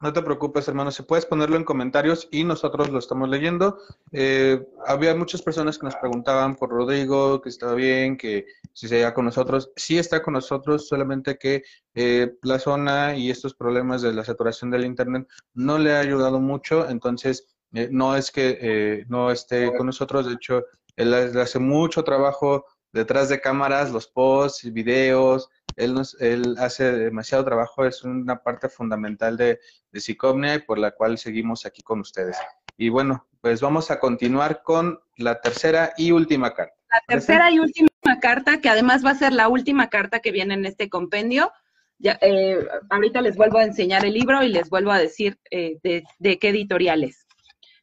No 0.00 0.12
te 0.12 0.22
preocupes, 0.22 0.68
hermano, 0.68 0.92
si 0.92 1.02
puedes 1.02 1.26
ponerlo 1.26 1.56
en 1.56 1.64
comentarios 1.64 2.28
y 2.30 2.44
nosotros 2.44 2.88
lo 2.90 3.00
estamos 3.00 3.28
leyendo. 3.28 3.78
Eh, 4.12 4.64
había 4.86 5.14
muchas 5.14 5.42
personas 5.42 5.76
que 5.76 5.86
nos 5.86 5.96
preguntaban 5.96 6.54
por 6.54 6.70
Rodrigo, 6.70 7.40
que 7.40 7.48
estaba 7.48 7.74
bien, 7.74 8.16
que 8.16 8.46
si 8.72 8.86
seguía 8.86 9.12
con 9.12 9.24
nosotros. 9.24 9.72
Sí 9.74 9.98
está 9.98 10.22
con 10.22 10.34
nosotros, 10.34 10.86
solamente 10.86 11.36
que 11.36 11.62
eh, 11.94 12.32
la 12.42 12.60
zona 12.60 13.16
y 13.16 13.30
estos 13.30 13.54
problemas 13.54 14.02
de 14.02 14.12
la 14.12 14.24
saturación 14.24 14.70
del 14.70 14.84
Internet 14.84 15.26
no 15.54 15.78
le 15.78 15.96
ha 15.96 16.00
ayudado 16.00 16.38
mucho, 16.38 16.88
entonces 16.88 17.48
eh, 17.72 17.88
no 17.90 18.16
es 18.16 18.30
que 18.30 19.04
no 19.08 19.32
esté 19.32 19.74
con 19.76 19.86
nosotros, 19.86 20.26
de 20.26 20.34
hecho, 20.34 20.64
él 20.96 21.12
hace 21.14 21.58
mucho 21.58 22.04
trabajo 22.04 22.64
detrás 22.98 23.28
de 23.28 23.40
cámaras, 23.40 23.92
los 23.92 24.08
posts, 24.08 24.70
videos, 24.72 25.48
él, 25.76 25.94
nos, 25.94 26.20
él 26.20 26.56
hace 26.58 26.90
demasiado 26.90 27.44
trabajo, 27.44 27.86
es 27.86 28.02
una 28.02 28.42
parte 28.42 28.68
fundamental 28.68 29.36
de, 29.36 29.60
de 29.92 30.02
y 30.06 30.58
por 30.66 30.78
la 30.78 30.90
cual 30.90 31.16
seguimos 31.16 31.64
aquí 31.64 31.82
con 31.82 32.00
ustedes. 32.00 32.36
Y 32.76 32.88
bueno, 32.88 33.26
pues 33.40 33.60
vamos 33.60 33.90
a 33.90 34.00
continuar 34.00 34.62
con 34.62 35.00
la 35.16 35.40
tercera 35.40 35.92
y 35.96 36.10
última 36.10 36.52
carta. 36.54 36.74
La 36.90 37.00
tercera 37.06 37.50
y 37.50 37.60
última 37.60 37.88
carta, 38.20 38.60
que 38.60 38.68
además 38.68 39.04
va 39.04 39.10
a 39.10 39.14
ser 39.14 39.32
la 39.32 39.48
última 39.48 39.88
carta 39.88 40.20
que 40.20 40.32
viene 40.32 40.54
en 40.54 40.66
este 40.66 40.88
compendio. 40.88 41.52
Ya, 41.98 42.18
eh, 42.20 42.66
ahorita 42.90 43.20
les 43.20 43.36
vuelvo 43.36 43.58
a 43.58 43.64
enseñar 43.64 44.04
el 44.04 44.14
libro 44.14 44.42
y 44.42 44.48
les 44.48 44.70
vuelvo 44.70 44.90
a 44.90 44.98
decir 44.98 45.38
eh, 45.50 45.78
de, 45.82 46.04
de, 46.18 46.38
qué 46.38 46.48
editorial 46.48 47.04
es. 47.04 47.26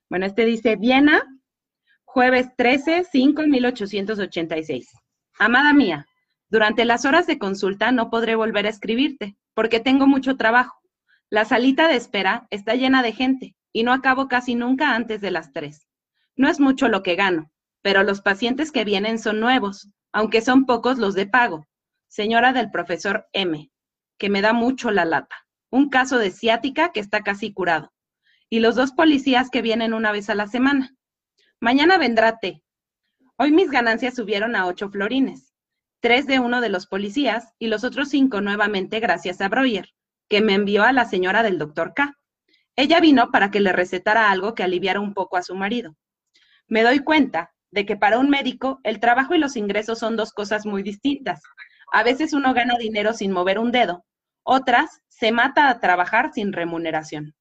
Bueno, 0.10 0.26
este 0.26 0.46
dice 0.46 0.76
Viena, 0.76 1.24
jueves 2.04 2.48
13, 2.58 3.06
5, 3.10 3.44
1886. 3.44 4.92
Amada 5.38 5.74
mía, 5.74 6.08
durante 6.50 6.86
las 6.86 7.04
horas 7.04 7.28
de 7.28 7.38
consulta 7.38 7.92
no 7.92 8.10
podré 8.10 8.36
volver 8.36 8.66
a 8.66 8.70
escribirte, 8.70 9.36
porque 9.54 9.82
tengo 9.82 10.08
mucho 10.08 10.38
trabajo. 10.38 10.80
La 11.30 11.44
salita 11.44 11.88
de 11.90 11.96
espera 11.96 12.48
está 12.52 12.76
llena 12.76 13.04
de 13.04 13.12
gente 13.12 13.56
y 13.74 13.84
no 13.84 13.92
acabo 13.92 14.30
casi 14.30 14.56
nunca 14.56 14.96
antes 14.96 15.20
de 15.20 15.32
las 15.32 15.52
tres. 15.52 15.88
No 16.38 16.48
es 16.48 16.62
mucho 16.62 16.88
lo 16.88 17.04
que 17.04 17.16
gano, 17.16 17.52
pero 17.82 18.04
los 18.04 18.22
pacientes 18.22 18.72
que 18.72 18.86
vienen 18.86 19.20
son 19.20 19.42
nuevos, 19.42 19.90
aunque 20.14 20.40
son 20.42 20.66
pocos 20.66 20.98
los 20.98 21.16
de 21.16 21.28
pago. 21.28 21.68
Señora 22.08 22.54
del 22.54 22.72
profesor 22.72 23.28
M, 23.34 23.70
que 24.18 24.30
me 24.30 24.42
da 24.42 24.54
mucho 24.54 24.92
la 24.92 25.04
lata. 25.04 25.36
Un 25.70 25.90
caso 25.90 26.18
de 26.18 26.32
ciática 26.32 26.94
que 26.94 27.02
está 27.02 27.24
casi 27.24 27.52
curado. 27.52 27.92
Y 28.50 28.60
los 28.62 28.76
dos 28.76 28.94
policías 28.94 29.50
que 29.50 29.62
vienen 29.62 29.94
una 29.94 30.14
vez 30.14 30.30
a 30.30 30.36
la 30.36 30.48
semana. 30.48 30.96
Mañana 31.60 31.98
vendrá 31.98 32.40
té. 32.40 32.64
Hoy 33.38 33.52
mis 33.52 33.70
ganancias 33.70 34.16
subieron 34.16 34.56
a 34.56 34.66
ocho 34.66 34.90
florines 34.90 35.56
tres 36.06 36.28
de 36.28 36.40
uno 36.40 36.62
de 36.62 36.70
los 36.70 36.86
policías 36.86 37.54
y 37.58 37.66
los 37.66 37.84
otros 37.84 38.10
cinco 38.10 38.40
nuevamente 38.40 39.00
gracias 39.00 39.42
a 39.42 39.50
Breuer, 39.50 39.90
que 40.30 40.40
me 40.40 40.54
envió 40.54 40.84
a 40.84 40.92
la 40.94 41.06
señora 41.06 41.42
del 41.42 41.58
doctor 41.58 41.96
K. 41.96 42.14
Ella 42.76 43.00
vino 43.00 43.32
para 43.32 43.50
que 43.50 43.60
le 43.60 43.74
recetara 43.74 44.30
algo 44.30 44.54
que 44.54 44.62
aliviara 44.62 45.00
un 45.00 45.16
poco 45.16 45.36
a 45.36 45.42
su 45.42 45.56
marido. 45.56 45.96
Me 46.68 46.84
doy 46.84 47.00
cuenta 47.00 47.56
de 47.72 47.88
que 47.88 47.98
para 47.98 48.20
un 48.20 48.30
médico 48.30 48.80
el 48.84 49.00
trabajo 49.00 49.34
y 49.34 49.40
los 49.40 49.56
ingresos 49.56 49.98
son 49.98 50.16
dos 50.16 50.32
cosas 50.32 50.68
muy 50.68 50.84
distintas. 50.84 51.42
A 51.92 52.04
veces 52.04 52.34
uno 52.34 52.54
gana 52.54 52.78
dinero 52.78 53.14
sin 53.14 53.32
mover 53.32 53.58
un 53.58 53.72
dedo, 53.72 54.06
otras 54.44 55.02
se 55.08 55.32
mata 55.32 55.70
a 55.70 55.80
trabajar 55.80 56.32
sin 56.34 56.54
remuneración. 56.54 57.34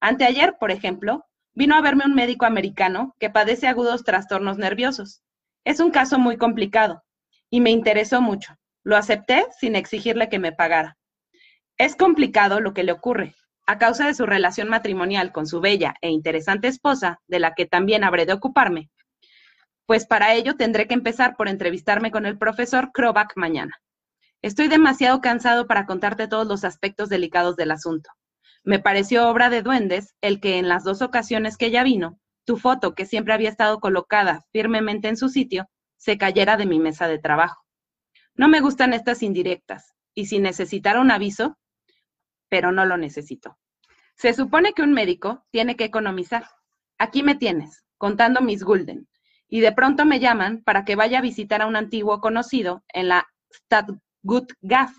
Anteayer, 0.00 0.56
por 0.58 0.70
ejemplo, 0.70 1.26
vino 1.52 1.76
a 1.76 1.82
verme 1.82 2.06
un 2.06 2.14
médico 2.14 2.46
americano 2.46 3.14
que 3.20 3.28
padece 3.28 3.68
agudos 3.68 4.04
trastornos 4.04 4.56
nerviosos. 4.56 5.22
Es 5.66 5.80
un 5.80 5.90
caso 5.90 6.20
muy 6.20 6.36
complicado 6.36 7.02
y 7.50 7.60
me 7.60 7.72
interesó 7.72 8.22
mucho. 8.22 8.54
Lo 8.84 8.96
acepté 8.96 9.46
sin 9.58 9.74
exigirle 9.74 10.28
que 10.28 10.38
me 10.38 10.52
pagara. 10.52 10.96
Es 11.76 11.96
complicado 11.96 12.60
lo 12.60 12.72
que 12.72 12.84
le 12.84 12.92
ocurre. 12.92 13.34
A 13.66 13.76
causa 13.76 14.06
de 14.06 14.14
su 14.14 14.26
relación 14.26 14.68
matrimonial 14.68 15.32
con 15.32 15.48
su 15.48 15.60
bella 15.60 15.96
e 16.00 16.10
interesante 16.10 16.68
esposa, 16.68 17.18
de 17.26 17.40
la 17.40 17.54
que 17.54 17.66
también 17.66 18.04
habré 18.04 18.26
de 18.26 18.34
ocuparme, 18.34 18.90
pues 19.86 20.06
para 20.06 20.34
ello 20.34 20.54
tendré 20.54 20.86
que 20.86 20.94
empezar 20.94 21.34
por 21.36 21.48
entrevistarme 21.48 22.12
con 22.12 22.26
el 22.26 22.38
profesor 22.38 22.92
Krobach 22.92 23.32
mañana. 23.34 23.72
Estoy 24.42 24.68
demasiado 24.68 25.20
cansado 25.20 25.66
para 25.66 25.84
contarte 25.84 26.28
todos 26.28 26.46
los 26.46 26.62
aspectos 26.62 27.08
delicados 27.08 27.56
del 27.56 27.72
asunto. 27.72 28.10
Me 28.62 28.78
pareció 28.78 29.28
obra 29.28 29.50
de 29.50 29.62
duendes 29.62 30.14
el 30.20 30.38
que 30.38 30.58
en 30.58 30.68
las 30.68 30.84
dos 30.84 31.02
ocasiones 31.02 31.56
que 31.56 31.66
ella 31.66 31.82
vino, 31.82 32.20
tu 32.46 32.56
foto, 32.56 32.94
que 32.94 33.04
siempre 33.04 33.34
había 33.34 33.50
estado 33.50 33.80
colocada 33.80 34.46
firmemente 34.52 35.08
en 35.08 35.18
su 35.18 35.28
sitio, 35.28 35.68
se 35.98 36.16
cayera 36.16 36.56
de 36.56 36.64
mi 36.64 36.78
mesa 36.78 37.08
de 37.08 37.18
trabajo. 37.18 37.62
No 38.34 38.48
me 38.48 38.60
gustan 38.60 38.94
estas 38.94 39.22
indirectas, 39.22 39.94
y 40.14 40.26
si 40.26 40.38
necesitara 40.38 41.00
un 41.00 41.10
aviso, 41.10 41.58
pero 42.48 42.72
no 42.72 42.86
lo 42.86 42.96
necesito. 42.96 43.58
Se 44.14 44.32
supone 44.32 44.72
que 44.72 44.82
un 44.82 44.92
médico 44.92 45.44
tiene 45.50 45.76
que 45.76 45.84
economizar. 45.84 46.46
Aquí 46.98 47.22
me 47.22 47.34
tienes, 47.34 47.84
contando 47.98 48.40
mis 48.40 48.62
gulden, 48.62 49.08
y 49.48 49.60
de 49.60 49.72
pronto 49.72 50.04
me 50.04 50.20
llaman 50.20 50.62
para 50.62 50.84
que 50.84 50.96
vaya 50.96 51.18
a 51.18 51.22
visitar 51.22 51.60
a 51.62 51.66
un 51.66 51.76
antiguo 51.76 52.20
conocido 52.20 52.84
en 52.88 53.08
la 53.08 53.26
Stadtgutgas, 53.52 54.92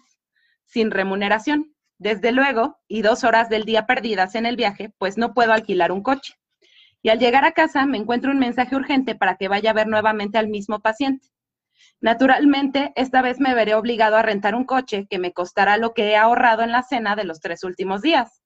sin 0.65 0.91
remuneración. 0.91 1.73
Desde 1.99 2.31
luego, 2.31 2.77
y 2.88 3.01
dos 3.01 3.23
horas 3.23 3.49
del 3.49 3.63
día 3.63 3.88
perdidas 3.88 4.36
en 4.36 4.45
el 4.45 4.55
viaje, 4.55 4.93
pues 4.99 5.17
no 5.17 5.33
puedo 5.33 5.53
alquilar 5.53 5.91
un 5.91 6.03
coche 6.03 6.36
y 7.08 7.10
al 7.10 7.20
llegar 7.20 7.46
a 7.46 7.54
casa 7.54 7.86
me 7.86 7.98
encuentro 7.98 8.32
un 8.32 8.38
mensaje 8.38 8.76
urgente 8.76 9.15
para 9.15 9.38
que 9.38 9.48
vaya 9.48 9.70
a 9.70 9.74
ver 9.74 9.88
nuevamente 9.88 10.38
al 10.38 10.50
mismo 10.50 10.82
paciente. 10.82 11.30
Naturalmente, 12.02 12.91
esta 12.98 13.22
vez 13.22 13.39
me 13.39 13.54
veré 13.54 13.76
obligado 13.76 14.17
a 14.17 14.24
rentar 14.24 14.56
un 14.56 14.65
coche 14.65 15.08
que 15.10 15.17
me 15.17 15.32
costará 15.32 15.78
lo 15.78 15.93
que 15.93 16.10
he 16.10 16.17
ahorrado 16.17 16.63
en 16.63 16.74
la 16.74 16.84
cena 16.84 17.15
de 17.15 17.24
los 17.24 17.39
tres 17.39 17.63
últimos 17.63 18.02
días. 18.02 18.41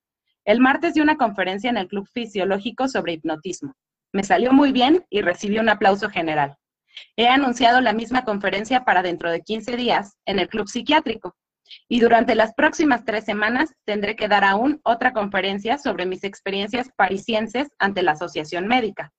El 0.46 0.60
martes 0.60 0.94
di 0.94 1.02
una 1.02 1.18
conferencia 1.18 1.72
en 1.72 1.78
el 1.78 1.88
Club 1.88 2.08
Fisiológico 2.14 2.88
sobre 2.88 3.14
hipnotismo. 3.14 3.74
Me 4.14 4.24
salió 4.24 4.54
muy 4.54 4.72
bien 4.72 5.08
y 5.10 5.22
recibí 5.22 5.58
un 5.58 5.70
aplauso 5.70 6.12
general. 6.12 6.56
He 7.16 7.28
anunciado 7.28 7.82
la 7.82 7.94
misma 7.94 8.26
conferencia 8.26 8.86
para 8.86 9.02
dentro 9.02 9.32
de 9.32 9.42
15 9.42 9.76
días 9.76 10.20
en 10.28 10.38
el 10.38 10.48
Club 10.48 10.68
Psiquiátrico. 10.68 11.36
Y 11.88 12.00
durante 12.00 12.36
las 12.36 12.54
próximas 12.54 13.06
tres 13.06 13.26
semanas 13.26 13.74
tendré 13.86 14.16
que 14.16 14.28
dar 14.28 14.44
aún 14.44 14.82
otra 14.84 15.14
conferencia 15.14 15.78
sobre 15.78 16.06
mis 16.06 16.24
experiencias 16.24 16.90
parisienses 16.96 17.70
ante 17.80 18.04
la 18.04 18.12
Asociación 18.12 18.68
Médica. 18.68 19.14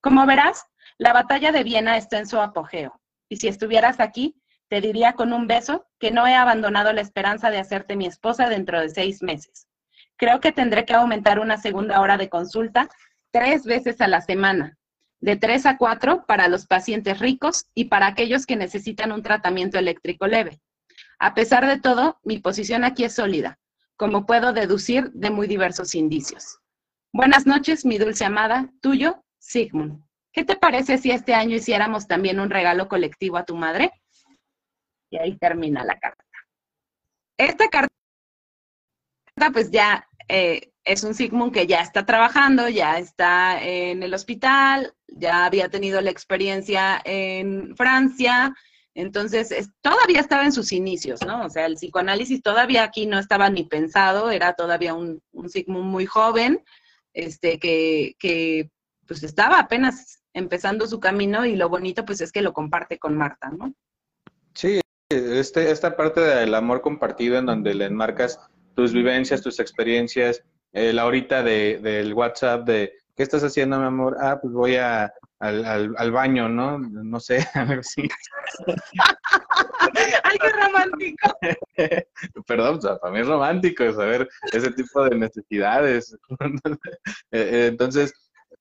Como 0.00 0.26
verás, 0.26 0.64
la 0.98 1.12
batalla 1.12 1.52
de 1.52 1.62
Viena 1.62 1.96
está 1.96 2.18
en 2.18 2.26
su 2.26 2.40
apogeo. 2.40 3.00
Y 3.28 3.36
si 3.36 3.48
estuvieras 3.48 4.00
aquí, 4.00 4.36
te 4.68 4.80
diría 4.80 5.12
con 5.12 5.32
un 5.32 5.46
beso 5.46 5.86
que 5.98 6.10
no 6.10 6.26
he 6.26 6.34
abandonado 6.34 6.92
la 6.92 7.02
esperanza 7.02 7.50
de 7.50 7.58
hacerte 7.58 7.96
mi 7.96 8.06
esposa 8.06 8.48
dentro 8.48 8.80
de 8.80 8.88
seis 8.88 9.22
meses. 9.22 9.68
Creo 10.16 10.40
que 10.40 10.52
tendré 10.52 10.84
que 10.84 10.94
aumentar 10.94 11.40
una 11.40 11.56
segunda 11.56 12.00
hora 12.00 12.16
de 12.16 12.28
consulta 12.28 12.88
tres 13.30 13.64
veces 13.64 14.00
a 14.00 14.08
la 14.08 14.20
semana, 14.20 14.78
de 15.20 15.36
tres 15.36 15.66
a 15.66 15.76
cuatro 15.76 16.24
para 16.26 16.48
los 16.48 16.66
pacientes 16.66 17.18
ricos 17.18 17.66
y 17.74 17.86
para 17.86 18.06
aquellos 18.06 18.46
que 18.46 18.56
necesitan 18.56 19.12
un 19.12 19.22
tratamiento 19.22 19.78
eléctrico 19.78 20.26
leve. 20.26 20.60
A 21.22 21.34
pesar 21.34 21.68
de 21.68 21.78
todo, 21.78 22.18
mi 22.24 22.40
posición 22.40 22.82
aquí 22.82 23.04
es 23.04 23.14
sólida, 23.14 23.60
como 23.94 24.26
puedo 24.26 24.52
deducir 24.52 25.12
de 25.12 25.30
muy 25.30 25.46
diversos 25.46 25.94
indicios. 25.94 26.58
Buenas 27.12 27.46
noches, 27.46 27.84
mi 27.84 27.96
dulce 27.96 28.24
amada, 28.24 28.68
tuyo, 28.80 29.22
Sigmund. 29.38 30.02
¿Qué 30.32 30.42
te 30.44 30.56
parece 30.56 30.98
si 30.98 31.12
este 31.12 31.32
año 31.32 31.54
hiciéramos 31.54 32.08
también 32.08 32.40
un 32.40 32.50
regalo 32.50 32.88
colectivo 32.88 33.36
a 33.36 33.44
tu 33.44 33.54
madre? 33.54 33.92
Y 35.10 35.18
ahí 35.18 35.36
termina 35.36 35.84
la 35.84 35.96
carta. 35.96 36.24
Esta 37.36 37.68
carta, 37.68 37.92
pues 39.52 39.70
ya 39.70 40.08
eh, 40.26 40.72
es 40.82 41.04
un 41.04 41.14
Sigmund 41.14 41.52
que 41.52 41.68
ya 41.68 41.82
está 41.82 42.04
trabajando, 42.04 42.68
ya 42.68 42.98
está 42.98 43.62
en 43.62 44.02
el 44.02 44.12
hospital, 44.12 44.92
ya 45.06 45.44
había 45.44 45.68
tenido 45.68 46.00
la 46.00 46.10
experiencia 46.10 47.00
en 47.04 47.76
Francia, 47.76 48.56
entonces, 48.94 49.70
todavía 49.80 50.20
estaba 50.20 50.44
en 50.44 50.52
sus 50.52 50.72
inicios, 50.72 51.24
¿no? 51.26 51.46
O 51.46 51.48
sea, 51.48 51.66
el 51.66 51.76
psicoanálisis 51.76 52.42
todavía 52.42 52.84
aquí 52.84 53.06
no 53.06 53.18
estaba 53.18 53.48
ni 53.48 53.64
pensado, 53.64 54.30
era 54.30 54.52
todavía 54.52 54.92
un, 54.94 55.22
un 55.32 55.48
Sigmund 55.48 55.86
muy 55.86 56.04
joven, 56.04 56.62
este, 57.14 57.58
que, 57.58 58.14
que 58.18 58.70
pues 59.06 59.22
estaba 59.22 59.58
apenas 59.58 60.22
empezando 60.34 60.86
su 60.86 61.00
camino 61.00 61.44
y 61.44 61.56
lo 61.56 61.68
bonito 61.68 62.04
pues 62.04 62.20
es 62.20 62.32
que 62.32 62.42
lo 62.42 62.52
comparte 62.52 62.98
con 62.98 63.16
Marta, 63.16 63.50
¿no? 63.50 63.74
Sí, 64.54 64.80
este, 65.08 65.70
esta 65.70 65.96
parte 65.96 66.20
del 66.20 66.54
amor 66.54 66.82
compartido 66.82 67.38
en 67.38 67.46
donde 67.46 67.74
le 67.74 67.86
enmarcas 67.86 68.40
tus 68.74 68.92
vivencias, 68.92 69.42
tus 69.42 69.60
experiencias, 69.60 70.42
eh, 70.72 70.92
la 70.92 71.06
horita 71.06 71.42
de, 71.42 71.78
del 71.78 72.14
WhatsApp 72.14 72.66
de 72.66 72.92
¿qué 73.16 73.22
estás 73.22 73.42
haciendo, 73.44 73.78
mi 73.78 73.86
amor? 73.86 74.16
Ah, 74.20 74.38
pues 74.40 74.52
voy 74.52 74.76
a, 74.76 75.12
al, 75.42 75.64
al, 75.64 75.94
al 75.98 76.12
baño, 76.12 76.48
¿no? 76.48 76.78
No 76.78 77.18
sé, 77.18 77.46
a 77.54 77.64
ver 77.64 77.84
si. 77.84 78.08
perdón, 82.46 82.78
para 82.80 83.12
mí 83.12 83.20
es 83.20 83.26
romántico 83.26 83.92
saber 83.92 84.28
ese 84.52 84.70
tipo 84.70 85.04
de 85.04 85.16
necesidades. 85.16 86.16
Eh, 87.34 87.68
entonces, 87.70 88.12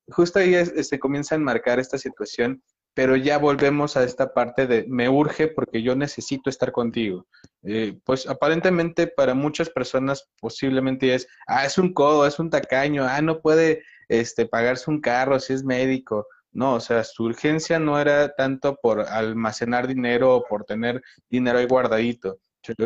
justo 0.07 0.39
ahí 0.39 0.65
se 0.65 0.99
comienza 0.99 1.35
a 1.35 1.37
enmarcar 1.37 1.77
esta 1.79 1.97
situación, 1.97 2.63
pero 2.93 3.15
ya 3.15 3.37
volvemos 3.37 3.97
a 3.97 4.03
esta 4.03 4.33
parte 4.33 4.65
de 4.65 4.85
me 4.87 5.09
urge 5.09 5.49
porque 5.49 5.81
yo 5.81 5.95
necesito 5.95 6.49
estar 6.49 6.71
contigo. 6.71 7.27
Eh, 7.63 7.99
pues 8.05 8.27
aparentemente 8.27 9.07
para 9.07 9.33
muchas 9.33 9.69
personas 9.69 10.29
posiblemente 10.39 11.13
es, 11.13 11.27
ah, 11.47 11.65
es 11.65 11.77
un 11.77 11.93
codo, 11.93 12.25
es 12.25 12.39
un 12.39 12.49
tacaño, 12.49 13.05
ah, 13.05 13.21
no 13.21 13.41
puede 13.41 13.83
este, 14.07 14.45
pagarse 14.45 14.89
un 14.89 15.01
carro 15.01 15.39
si 15.39 15.53
es 15.53 15.63
médico. 15.63 16.25
No, 16.53 16.75
o 16.75 16.79
sea, 16.79 17.03
su 17.03 17.23
urgencia 17.23 17.79
no 17.79 17.99
era 17.99 18.33
tanto 18.35 18.75
por 18.75 19.01
almacenar 19.01 19.87
dinero 19.87 20.35
o 20.35 20.43
por 20.43 20.65
tener 20.65 21.01
dinero 21.29 21.59
ahí 21.59 21.65
guardadito. 21.65 22.39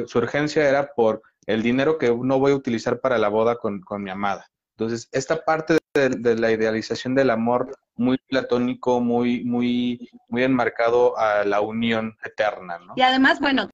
Su 0.05 0.17
urgencia 0.19 0.69
era 0.69 0.93
por 0.93 1.21
el 1.47 1.63
dinero 1.63 1.97
que 1.97 2.15
no 2.15 2.39
voy 2.39 2.51
a 2.51 2.55
utilizar 2.55 2.99
para 2.99 3.17
la 3.17 3.29
boda 3.29 3.57
con, 3.57 3.83
mi 3.99 4.09
amada. 4.09 4.47
Entonces, 4.77 5.09
esta 5.11 5.43
parte 5.43 5.77
de, 5.93 6.35
la 6.35 6.51
idealización 6.51 7.15
del 7.15 7.29
amor 7.29 7.75
muy 7.95 8.17
platónico, 8.27 8.99
muy, 8.99 9.43
muy, 9.43 10.09
muy 10.27 10.43
enmarcado 10.43 11.17
a 11.17 11.43
la 11.43 11.61
unión 11.61 12.15
eterna, 12.23 12.79
¿no? 12.79 12.93
Y 12.95 13.01
además, 13.01 13.39
bueno, 13.39 13.69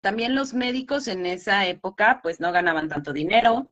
también 0.00 0.34
los 0.34 0.52
médicos 0.52 1.08
en 1.08 1.26
esa 1.26 1.66
época, 1.66 2.20
pues 2.22 2.40
no 2.40 2.52
ganaban 2.52 2.88
tanto 2.88 3.12
dinero. 3.12 3.70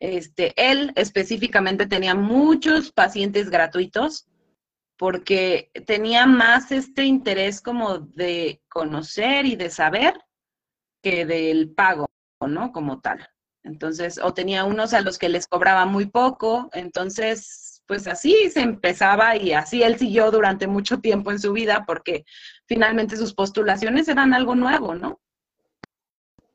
Este, 0.00 0.52
él 0.56 0.92
específicamente 0.96 1.86
tenía 1.86 2.14
muchos 2.14 2.90
pacientes 2.92 3.50
gratuitos 3.50 4.26
porque 5.00 5.70
tenía 5.86 6.26
más 6.26 6.70
este 6.72 7.04
interés 7.06 7.62
como 7.62 8.00
de 8.00 8.62
conocer 8.68 9.46
y 9.46 9.56
de 9.56 9.70
saber 9.70 10.12
que 11.02 11.24
del 11.24 11.70
pago, 11.70 12.06
¿no? 12.46 12.70
Como 12.70 13.00
tal. 13.00 13.26
Entonces, 13.62 14.20
o 14.22 14.34
tenía 14.34 14.64
unos 14.64 14.92
a 14.92 15.00
los 15.00 15.16
que 15.16 15.30
les 15.30 15.46
cobraba 15.46 15.86
muy 15.86 16.04
poco, 16.04 16.68
entonces, 16.74 17.82
pues 17.86 18.06
así 18.06 18.50
se 18.50 18.60
empezaba 18.60 19.36
y 19.36 19.54
así 19.54 19.82
él 19.82 19.96
siguió 19.96 20.30
durante 20.30 20.66
mucho 20.66 20.98
tiempo 20.98 21.30
en 21.30 21.38
su 21.38 21.54
vida 21.54 21.84
porque 21.86 22.26
finalmente 22.66 23.16
sus 23.16 23.32
postulaciones 23.32 24.06
eran 24.06 24.34
algo 24.34 24.54
nuevo, 24.54 24.94
¿no? 24.94 25.18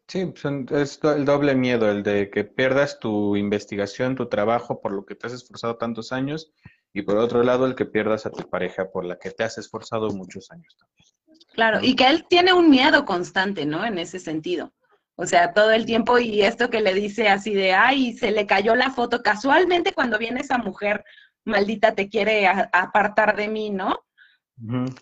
Sí, 0.07 0.31
es 0.69 0.99
el 1.01 1.25
doble 1.25 1.55
miedo, 1.55 1.89
el 1.89 2.03
de 2.03 2.29
que 2.29 2.43
pierdas 2.43 2.99
tu 2.99 3.35
investigación, 3.37 4.13
tu 4.13 4.29
trabajo 4.29 4.81
por 4.81 4.91
lo 4.91 5.03
que 5.03 5.15
te 5.15 5.25
has 5.25 5.33
esforzado 5.33 5.77
tantos 5.77 6.11
años 6.11 6.53
y 6.95 7.01
por 7.01 7.17
otro 7.17 7.43
lado 7.43 7.65
el 7.65 7.75
que 7.75 7.85
pierdas 7.85 8.25
a 8.25 8.31
tu 8.31 8.49
pareja 8.49 8.89
por 8.89 9.03
la 9.03 9.17
que 9.17 9.29
te 9.29 9.43
has 9.43 9.57
esforzado 9.57 10.09
muchos 10.11 10.49
años 10.49 10.77
también. 10.79 11.05
Claro, 11.53 11.79
y 11.81 11.93
que 11.93 12.07
él 12.07 12.25
tiene 12.29 12.53
un 12.53 12.69
miedo 12.69 13.03
constante, 13.03 13.65
¿no? 13.65 13.85
En 13.85 13.97
ese 13.97 14.17
sentido. 14.17 14.73
O 15.15 15.25
sea, 15.25 15.53
todo 15.53 15.71
el 15.71 15.85
tiempo 15.85 16.17
y 16.19 16.41
esto 16.41 16.69
que 16.69 16.79
le 16.79 16.93
dice 16.93 17.27
así 17.27 17.53
de, 17.53 17.73
ay, 17.73 18.13
se 18.13 18.31
le 18.31 18.47
cayó 18.47 18.75
la 18.75 18.91
foto. 18.91 19.21
Casualmente 19.21 19.91
cuando 19.91 20.17
viene 20.17 20.39
esa 20.39 20.57
mujer 20.57 21.03
maldita 21.43 21.93
te 21.93 22.07
quiere 22.07 22.47
apartar 22.47 23.35
de 23.35 23.49
mí, 23.49 23.71
¿no? 23.71 23.99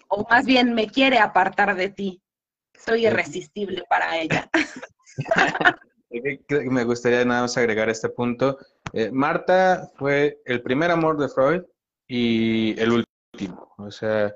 O 0.08 0.28
más 0.28 0.46
bien 0.46 0.74
me 0.74 0.88
quiere 0.88 1.20
apartar 1.20 1.76
de 1.76 1.90
ti. 1.90 2.24
Soy 2.74 3.06
irresistible 3.06 3.84
para 3.88 4.18
ella. 4.18 4.50
me 6.72 6.84
gustaría 6.86 7.24
nada 7.24 7.42
más 7.42 7.56
agregar 7.56 7.88
este 7.90 8.10
punto. 8.10 8.58
Eh, 8.94 9.12
Marta 9.12 9.92
fue 9.96 10.42
el 10.46 10.64
primer 10.64 10.90
amor 10.90 11.18
de 11.18 11.30
Freud, 11.30 11.64
y 12.16 12.80
el 12.80 13.04
último. 13.34 13.74
O 13.80 13.90
sea, 13.90 14.32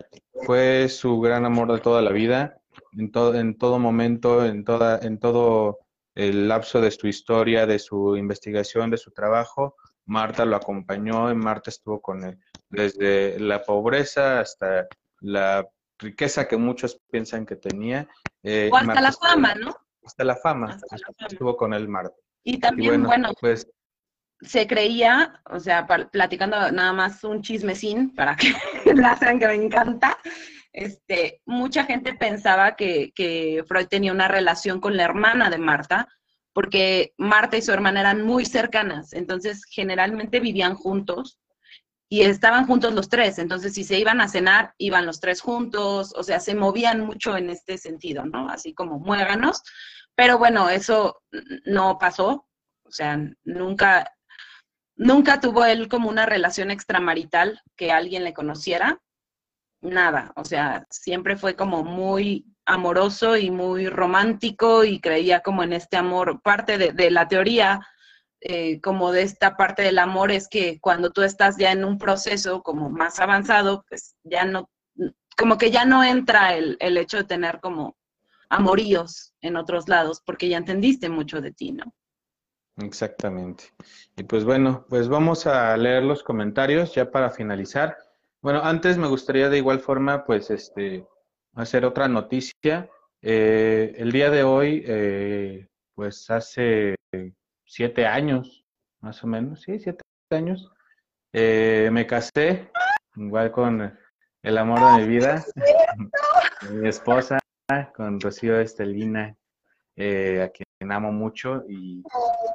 fue 0.47 0.89
su 0.89 1.19
gran 1.19 1.45
amor 1.45 1.71
de 1.71 1.79
toda 1.79 2.01
la 2.01 2.11
vida, 2.11 2.57
en 2.93 3.11
todo, 3.11 3.35
en 3.35 3.55
todo 3.55 3.77
momento, 3.77 4.43
en, 4.43 4.63
toda, 4.63 4.97
en 4.97 5.19
todo 5.19 5.77
el 6.15 6.47
lapso 6.47 6.81
de 6.81 6.89
su 6.89 7.07
historia, 7.07 7.67
de 7.67 7.77
su 7.77 8.17
investigación, 8.17 8.89
de 8.89 8.97
su 8.97 9.11
trabajo. 9.11 9.75
Marta 10.05 10.43
lo 10.43 10.55
acompañó 10.55 11.29
y 11.29 11.35
Marta 11.35 11.69
estuvo 11.69 12.01
con 12.01 12.23
él 12.23 12.39
desde 12.69 13.39
la 13.39 13.61
pobreza 13.61 14.39
hasta 14.39 14.87
la 15.19 15.67
riqueza 15.99 16.47
que 16.47 16.57
muchos 16.57 16.99
piensan 17.11 17.45
que 17.45 17.57
tenía. 17.57 18.09
Eh, 18.41 18.71
o 18.73 18.77
hasta 18.77 19.01
la 19.01 19.11
fama, 19.11 19.53
¿no? 19.53 19.75
Hasta 20.03 20.23
la 20.23 20.35
fama. 20.35 20.79
Estuvo 21.29 21.55
con 21.55 21.75
él 21.75 21.87
Marta. 21.87 22.15
Y 22.43 22.59
también, 22.59 23.03
bueno, 23.03 23.33
pues 23.39 23.69
se 24.41 24.67
creía, 24.67 25.41
o 25.49 25.59
sea, 25.59 25.87
platicando 25.87 26.71
nada 26.71 26.93
más 26.93 27.23
un 27.23 27.41
chismecín 27.41 28.13
para 28.13 28.35
que 28.35 28.53
la 28.93 29.17
sean 29.17 29.39
que 29.39 29.47
me 29.47 29.55
encanta, 29.55 30.17
este, 30.73 31.41
mucha 31.45 31.85
gente 31.85 32.13
pensaba 32.13 32.75
que, 32.75 33.11
que, 33.15 33.63
Freud 33.67 33.87
tenía 33.87 34.11
una 34.11 34.27
relación 34.27 34.79
con 34.79 34.95
la 34.95 35.03
hermana 35.03 35.49
de 35.49 35.57
Marta, 35.57 36.07
porque 36.53 37.13
Marta 37.17 37.57
y 37.57 37.61
su 37.61 37.71
hermana 37.71 38.01
eran 38.01 38.21
muy 38.21 38.45
cercanas, 38.45 39.13
entonces 39.13 39.63
generalmente 39.69 40.39
vivían 40.39 40.75
juntos 40.75 41.39
y 42.09 42.21
estaban 42.21 42.67
juntos 42.67 42.93
los 42.93 43.09
tres, 43.09 43.37
entonces 43.39 43.73
si 43.73 43.83
se 43.83 43.99
iban 43.99 44.21
a 44.21 44.27
cenar, 44.27 44.73
iban 44.77 45.05
los 45.05 45.19
tres 45.19 45.41
juntos, 45.41 46.13
o 46.15 46.23
sea, 46.23 46.39
se 46.39 46.55
movían 46.55 47.01
mucho 47.01 47.35
en 47.35 47.49
este 47.49 47.77
sentido, 47.77 48.25
¿no? 48.25 48.49
Así 48.49 48.73
como 48.73 48.99
muéganos, 48.99 49.63
pero 50.15 50.37
bueno, 50.37 50.69
eso 50.69 51.21
no 51.65 51.97
pasó, 51.97 52.47
o 52.83 52.91
sea, 52.91 53.19
nunca 53.43 54.09
Nunca 54.97 55.39
tuvo 55.39 55.63
él 55.63 55.87
como 55.87 56.09
una 56.09 56.25
relación 56.25 56.71
extramarital 56.71 57.61
que 57.75 57.91
alguien 57.91 58.23
le 58.23 58.33
conociera, 58.33 58.99
nada, 59.81 60.33
o 60.35 60.43
sea, 60.43 60.87
siempre 60.89 61.37
fue 61.37 61.55
como 61.55 61.83
muy 61.83 62.45
amoroso 62.65 63.37
y 63.37 63.51
muy 63.51 63.87
romántico 63.87 64.83
y 64.83 64.99
creía 64.99 65.41
como 65.41 65.63
en 65.63 65.73
este 65.73 65.97
amor. 65.97 66.41
Parte 66.41 66.77
de, 66.77 67.11
la 67.11 67.27
teoría 67.27 67.79
eh, 68.41 68.81
como 68.81 69.11
de 69.11 69.21
esta 69.21 69.55
parte 69.55 69.83
del 69.83 69.99
amor 69.99 70.31
es 70.31 70.47
que 70.47 70.79
cuando 70.81 71.11
tú 71.11 71.21
estás 71.21 71.57
ya 71.57 71.71
en 71.71 71.85
un 71.85 71.99
proceso 71.99 72.63
como 72.63 72.89
más 72.89 73.19
avanzado, 73.19 73.85
pues 73.87 74.15
ya 74.23 74.45
no, 74.45 74.69
como 75.37 75.57
que 75.57 75.71
ya 75.71 75.85
no 75.85 76.03
entra 76.03 76.55
el, 76.55 76.75
el 76.79 76.97
hecho 76.97 77.17
de 77.17 77.23
tener 77.23 77.59
como 77.61 77.97
amoríos 78.49 79.33
en 79.41 79.57
otros 79.57 79.87
lados, 79.87 80.21
porque 80.25 80.49
ya 80.49 80.57
entendiste 80.57 81.09
mucho 81.09 81.39
de 81.39 81.51
ti, 81.51 81.71
¿no? 81.71 81.93
Exactamente. 82.77 83.65
Y 84.15 84.23
pues 84.23 84.43
bueno, 84.43 84.85
pues 84.87 85.07
vamos 85.07 85.47
a 85.47 85.75
leer 85.77 86.03
los 86.03 86.23
comentarios 86.23 86.93
ya 86.93 87.09
para 87.09 87.31
finalizar. 87.31 87.97
Bueno, 88.41 88.61
antes 88.63 88.97
me 88.97 89.07
gustaría 89.07 89.49
de 89.49 89.57
igual 89.57 89.79
forma, 89.79 90.23
pues, 90.25 90.51
este, 90.51 91.05
hacer 91.55 91.85
otra 91.85 92.07
noticia. 92.07 92.89
Eh, 93.21 93.95
el 93.97 94.11
día 94.11 94.29
de 94.29 94.43
hoy, 94.43 94.83
eh, 94.85 95.67
pues 95.95 96.29
hace 96.29 96.95
siete 97.65 98.05
años, 98.05 98.63
más 99.01 99.23
o 99.23 99.27
menos, 99.27 99.61
sí, 99.61 99.79
siete 99.79 100.03
años, 100.29 100.71
eh, 101.33 101.89
me 101.91 102.05
casé, 102.05 102.69
igual 103.15 103.51
con 103.51 103.97
el 104.43 104.57
amor 104.57 104.79
de 104.79 105.01
mi 105.01 105.07
vida, 105.15 105.43
mi 106.71 106.87
esposa, 106.87 107.39
con 107.95 108.19
Rocío 108.21 108.59
Estelina, 108.59 109.35
a 109.97 110.49
quien 110.49 110.66
amo 110.79 111.11
mucho 111.11 111.63
y 111.67 112.03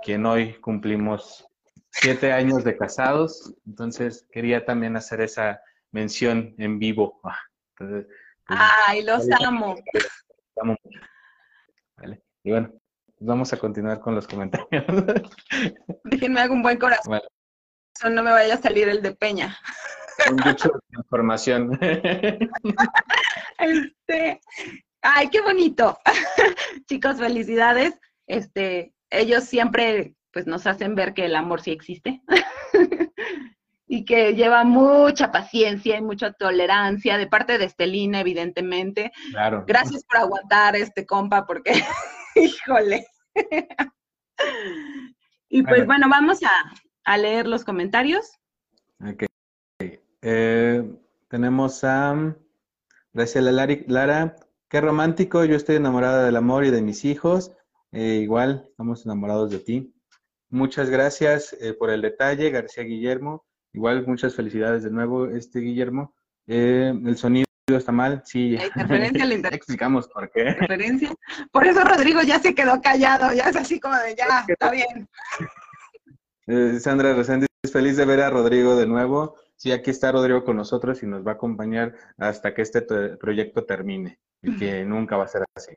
quien 0.05 0.27
hoy 0.27 0.55
cumplimos 0.55 1.47
siete 1.91 2.33
años 2.33 2.65
de 2.65 2.77
casados, 2.77 3.55
entonces 3.67 4.27
quería 4.33 4.65
también 4.65 4.97
hacer 4.97 5.21
esa 5.21 5.61
mención 5.91 6.55
en 6.59 6.79
vivo. 6.79 7.21
Ah, 7.25 7.39
pues, 7.77 8.07
Ay, 8.47 9.03
los 9.03 9.29
amo. 9.45 9.77
amo 10.61 10.77
Vale. 11.97 12.23
Y 12.43 12.51
bueno, 12.51 12.69
pues 12.71 13.29
vamos 13.29 13.53
a 13.53 13.59
continuar 13.59 14.01
con 14.01 14.15
los 14.15 14.27
comentarios. 14.27 14.69
Déjenme 16.05 16.41
hago 16.41 16.55
un 16.55 16.63
buen 16.63 16.79
corazón. 16.79 17.21
No 18.11 18.23
me 18.23 18.33
vaya 18.33 18.55
a 18.55 18.59
salir 18.59 18.89
el 18.89 19.03
de 19.03 19.15
Peña. 19.15 19.57
mucha 20.45 20.69
información. 20.97 21.79
Este, 23.59 24.41
ay, 25.03 25.29
qué 25.29 25.41
bonito. 25.41 25.97
Chicos, 26.87 27.19
felicidades. 27.19 27.95
Este, 28.27 28.95
ellos 29.11 29.45
siempre 29.45 30.15
pues 30.33 30.47
nos 30.47 30.67
hacen 30.67 30.95
ver 30.95 31.15
que 31.15 31.27
el 31.27 31.37
amor 31.37 31.61
sí 31.61 31.71
existe 31.71 32.23
y 33.87 34.07
que 34.07 34.35
lleva 34.35 34.65
mucha 34.65 35.31
paciencia 35.31 35.99
y 35.99 36.03
mucha 36.03 36.33
tolerancia 36.33 37.19
de 37.19 37.27
parte 37.27 37.59
de 37.59 37.67
Estelina, 37.67 38.21
evidentemente. 38.21 39.13
Claro. 39.33 39.65
Gracias 39.67 40.05
por 40.05 40.17
aguantar 40.19 40.77
este 40.77 41.05
compa, 41.05 41.45
porque, 41.45 41.73
híjole. 42.35 43.07
y 45.51 45.63
pues 45.63 45.87
bueno, 45.87 46.09
vamos 46.09 46.41
a, 47.05 47.19
leer 47.19 47.47
los 47.47 47.65
comentarios. 47.65 48.31
Ok. 49.07 49.25
Eh, 50.23 50.91
tenemos 51.29 51.85
a 51.85 52.35
Graciela 53.13 53.53
Lara. 53.87 54.37
Qué 54.71 54.81
romántico, 54.81 55.45
yo 55.45 55.55
estoy 55.55 55.77
enamorada 55.77 56.25
del 56.25 56.37
amor 56.37 56.65
y 56.65 56.71
de 56.71 56.81
mis 56.81 57.05
hijos. 57.05 57.53
Eh, 57.93 58.21
igual, 58.23 58.65
estamos 58.71 59.05
enamorados 59.05 59.51
de 59.51 59.59
ti. 59.59 59.95
Muchas 60.51 60.91
gracias 60.91 61.55
eh, 61.61 61.75
por 61.75 61.91
el 61.91 62.03
detalle, 62.03 62.51
García 62.51 62.85
Guillermo. 62.85 63.45
Igual 63.73 64.07
muchas 64.07 64.35
felicidades 64.35 64.83
de 64.83 64.91
nuevo, 64.91 65.27
este 65.27 65.61
Guillermo. 65.61 66.15
Eh, 66.47 66.93
el 67.07 67.17
sonido 67.17 67.47
está 67.69 67.93
mal, 67.93 68.23
sí. 68.25 68.51
La 68.57 68.67
interferencia, 68.67 69.25
la 69.25 69.35
inter- 69.35 69.55
Explicamos 69.55 70.09
por 70.09 70.31
qué. 70.31 70.41
interferencia. 70.51 71.15
Por 71.51 71.67
eso 71.67 71.83
Rodrigo 71.85 72.21
ya 72.23 72.39
se 72.39 72.55
quedó 72.55 72.81
callado, 72.83 73.33
ya 73.35 73.45
es 73.45 73.57
así 73.57 73.79
como 73.81 73.97
de 73.97 74.15
ya, 74.17 74.45
está 74.47 74.71
bien. 74.71 75.09
Eh, 76.49 76.81
Sandra 76.81 77.15
Reséndiz, 77.15 77.47
feliz 77.73 77.97
de 77.97 78.05
ver 78.05 78.21
a 78.21 78.29
Rodrigo 78.29 78.75
de 78.75 78.85
nuevo. 78.85 79.37
Sí, 79.55 79.71
aquí 79.71 79.91
está 79.91 80.11
Rodrigo 80.11 80.43
con 80.45 80.57
nosotros 80.57 81.01
y 81.05 81.07
nos 81.07 81.25
va 81.25 81.31
a 81.31 81.35
acompañar 81.35 81.95
hasta 82.19 82.53
que 82.53 82.63
este 82.63 82.81
te- 82.81 83.17
proyecto 83.17 83.65
termine, 83.65 84.19
y 84.43 84.57
que 84.59 84.85
nunca 84.85 85.17
va 85.17 85.25
a 85.25 85.29
ser 85.29 85.45
así. 85.55 85.71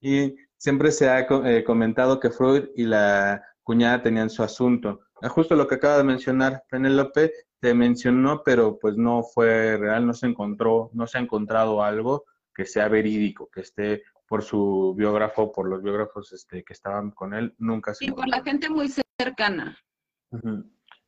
y 0.00 0.36
siempre 0.58 0.90
se 0.90 1.08
ha 1.08 1.20
eh, 1.20 1.64
comentado 1.64 2.20
que 2.20 2.30
Freud 2.30 2.66
y 2.76 2.84
la 2.84 3.42
cuñada 3.62 4.02
tenían 4.02 4.28
su 4.28 4.42
asunto. 4.42 5.00
Ah, 5.22 5.28
Justo 5.28 5.54
lo 5.54 5.66
que 5.66 5.76
acaba 5.76 5.98
de 5.98 6.04
mencionar 6.04 6.64
Penélope, 6.68 7.32
se 7.60 7.74
mencionó, 7.74 8.42
pero 8.44 8.78
pues 8.78 8.96
no 8.96 9.22
fue 9.22 9.76
real, 9.76 10.06
no 10.06 10.14
se 10.14 10.26
encontró, 10.26 10.90
no 10.92 11.06
se 11.06 11.18
ha 11.18 11.20
encontrado 11.20 11.82
algo 11.82 12.24
que 12.54 12.66
sea 12.66 12.88
verídico, 12.88 13.48
que 13.52 13.62
esté 13.62 14.02
por 14.28 14.42
su 14.42 14.94
biógrafo, 14.96 15.50
por 15.50 15.68
los 15.68 15.82
biógrafos 15.82 16.32
este, 16.32 16.62
que 16.62 16.72
estaban 16.72 17.10
con 17.12 17.34
él, 17.34 17.54
nunca 17.58 17.94
se 17.94 18.04
Y 18.04 18.10
por 18.10 18.28
la 18.28 18.42
gente 18.42 18.68
muy 18.68 18.92
cercana. 19.18 19.76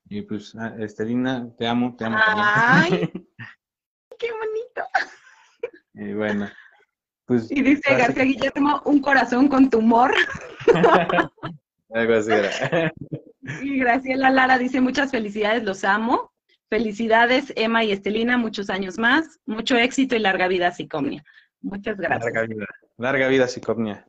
Y 0.09 0.23
pues, 0.23 0.55
ah, 0.57 0.75
Estelina, 0.79 1.49
te 1.57 1.67
amo, 1.67 1.95
te 1.97 2.05
amo 2.05 2.17
Ay. 2.19 2.91
también. 2.91 3.13
Qué 4.19 4.29
bonito. 4.33 4.83
y 5.95 6.15
bueno, 6.15 6.49
pues 7.31 7.49
Y 7.49 7.63
dice 7.63 7.95
García 7.95 8.25
Guillermo, 8.25 8.83
un 8.85 9.01
corazón 9.01 9.47
con 9.47 9.71
tumor. 9.71 10.13
algo 11.95 12.15
así 12.15 12.33
era. 12.33 12.93
Y 13.63 13.79
Graciela 13.79 14.31
Lara 14.31 14.59
dice, 14.59 14.81
muchas 14.81 15.13
felicidades, 15.13 15.63
los 15.63 15.85
amo. 15.85 16.33
Felicidades, 16.69 17.53
Emma 17.55 17.85
y 17.85 17.93
Estelina, 17.93 18.37
muchos 18.37 18.69
años 18.69 18.99
más. 18.99 19.39
Mucho 19.47 19.77
éxito 19.77 20.17
y 20.17 20.19
larga 20.19 20.49
vida, 20.49 20.73
Psicomnia. 20.73 21.25
Muchas 21.63 21.97
gracias. 21.99 22.25
Larga 22.25 22.43
vida. 22.49 22.67
Larga 22.99 23.29
vida, 23.29 23.47
Psicomnia. 23.49 24.07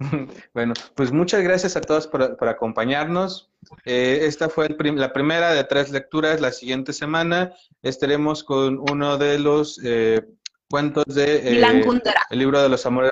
Bueno, 0.54 0.74
pues 0.94 1.10
muchas 1.12 1.42
gracias 1.42 1.76
a 1.76 1.80
todos 1.80 2.06
por, 2.06 2.36
por 2.36 2.48
acompañarnos. 2.48 3.50
Eh, 3.84 4.20
esta 4.22 4.48
fue 4.48 4.68
prim- 4.68 4.96
la 4.96 5.12
primera 5.12 5.52
de 5.52 5.64
tres 5.64 5.90
lecturas. 5.90 6.40
La 6.40 6.52
siguiente 6.52 6.92
semana 6.92 7.52
estaremos 7.82 8.42
con 8.44 8.78
uno 8.90 9.18
de 9.18 9.38
los 9.40 9.80
eh, 9.84 10.22
cuentos 10.70 11.04
de... 11.06 11.36
eh, 11.36 11.84
el 12.30 12.38
libro 12.38 12.62
de 12.62 12.68
los 12.68 12.84
amores 12.86 13.10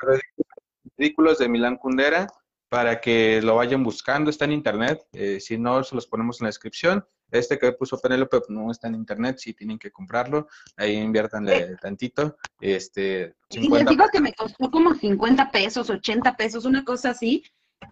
ridículos 0.97 1.39
de 1.39 1.49
Milán 1.49 1.77
Kundera 1.77 2.27
para 2.69 2.99
que 2.99 3.41
lo 3.41 3.55
vayan 3.55 3.83
buscando, 3.83 4.29
está 4.29 4.45
en 4.45 4.51
internet, 4.51 5.01
eh, 5.13 5.39
si 5.39 5.57
no, 5.57 5.83
se 5.83 5.95
los 5.95 6.07
ponemos 6.07 6.39
en 6.39 6.45
la 6.45 6.49
descripción. 6.49 7.05
Este 7.29 7.59
que 7.59 7.73
puso 7.73 7.99
Penélope 7.99 8.39
no 8.49 8.71
está 8.71 8.87
en 8.87 8.95
internet, 8.95 9.37
sí 9.39 9.53
tienen 9.53 9.77
que 9.77 9.91
comprarlo, 9.91 10.47
ahí 10.77 10.95
inviértanle 10.95 11.75
tantito, 11.81 12.37
este, 12.61 13.35
Y 13.49 13.57
les 13.57 13.63
50 13.63 13.91
digo 13.91 14.05
que 14.11 14.21
me 14.21 14.33
costó 14.33 14.71
como 14.71 14.93
50 14.93 15.51
pesos, 15.51 15.89
80 15.89 16.37
pesos, 16.37 16.63
una 16.65 16.85
cosa 16.85 17.09
así. 17.09 17.43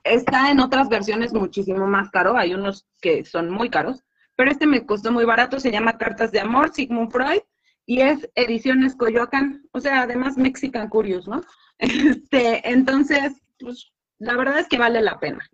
Está 0.04 0.52
en 0.52 0.62
otras 0.62 0.88
versiones 0.88 1.34
muchísimo 1.34 1.86
más 1.86 2.10
caro, 2.12 2.38
hay 2.38 2.54
unos 2.54 2.86
que 3.02 3.26
son 3.26 3.50
muy 3.50 3.70
caros, 3.70 4.04
pero 4.36 4.52
este 4.52 4.68
me 4.68 4.86
costó 4.86 5.12
muy 5.12 5.26
barato, 5.26 5.60
se 5.60 5.72
llama 5.72 5.98
Cartas 5.98 6.32
de 6.32 6.40
Amor, 6.40 6.74
Sigmund 6.74 7.12
Freud, 7.12 7.42
y 7.86 8.02
es 8.02 8.30
Ediciones 8.36 8.96
Coyoacán, 8.96 9.68
o 9.72 9.80
sea, 9.80 10.02
además 10.02 10.38
Mexican 10.38 10.90
Curious, 10.90 11.28
¿no? 11.28 11.42
Este, 11.78 12.70
entonces, 12.70 13.34
pues, 13.60 13.92
la 14.18 14.38
verdad 14.38 14.60
es 14.60 14.68
que 14.70 14.78
vale 14.78 15.02
la 15.02 15.20
pena. 15.20 15.46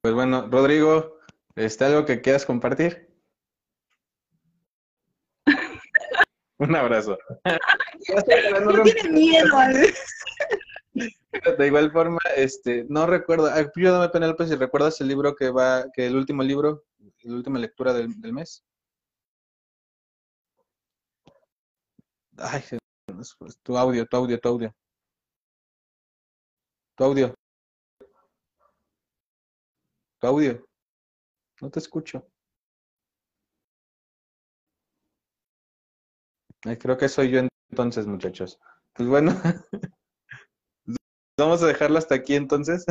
Pues 0.00 0.14
bueno, 0.14 0.48
Rodrigo, 0.50 1.18
¿está 1.54 1.86
algo 1.86 2.04
que 2.04 2.20
quieras 2.20 2.44
compartir? 2.44 3.08
Un 6.58 6.76
abrazo. 6.76 7.16
No 8.64 8.82
tiene 8.82 9.08
miedo. 9.10 9.46
De 10.92 11.66
igual 11.66 11.92
forma, 11.92 12.18
este, 12.36 12.84
no 12.88 13.06
recuerdo, 13.06 13.48
ayúdame 13.48 14.08
Penélope 14.08 14.46
si 14.46 14.56
recuerdas 14.56 15.00
el 15.00 15.06
libro 15.08 15.36
que 15.36 15.50
va, 15.50 15.84
que 15.94 16.06
el 16.06 16.16
último 16.16 16.42
libro, 16.42 16.84
la 17.22 17.34
última 17.36 17.60
lectura 17.60 17.92
del, 17.92 18.20
del 18.20 18.32
mes. 18.32 18.64
Ay, 22.38 22.62
tu 23.62 23.76
audio, 23.76 24.06
tu 24.06 24.16
audio, 24.16 24.38
tu 24.38 24.48
audio. 24.48 24.74
Tu 26.96 27.04
audio. 27.04 27.34
Tu 30.20 30.26
audio. 30.26 30.64
No 31.60 31.70
te 31.70 31.78
escucho. 31.78 32.26
Ay, 36.64 36.76
creo 36.78 36.96
que 36.96 37.08
soy 37.08 37.30
yo 37.30 37.40
entonces, 37.70 38.06
muchachos. 38.06 38.58
Pues 38.94 39.08
bueno, 39.08 39.32
vamos 41.38 41.62
a 41.62 41.66
dejarlo 41.66 41.98
hasta 41.98 42.14
aquí 42.14 42.34
entonces. 42.34 42.84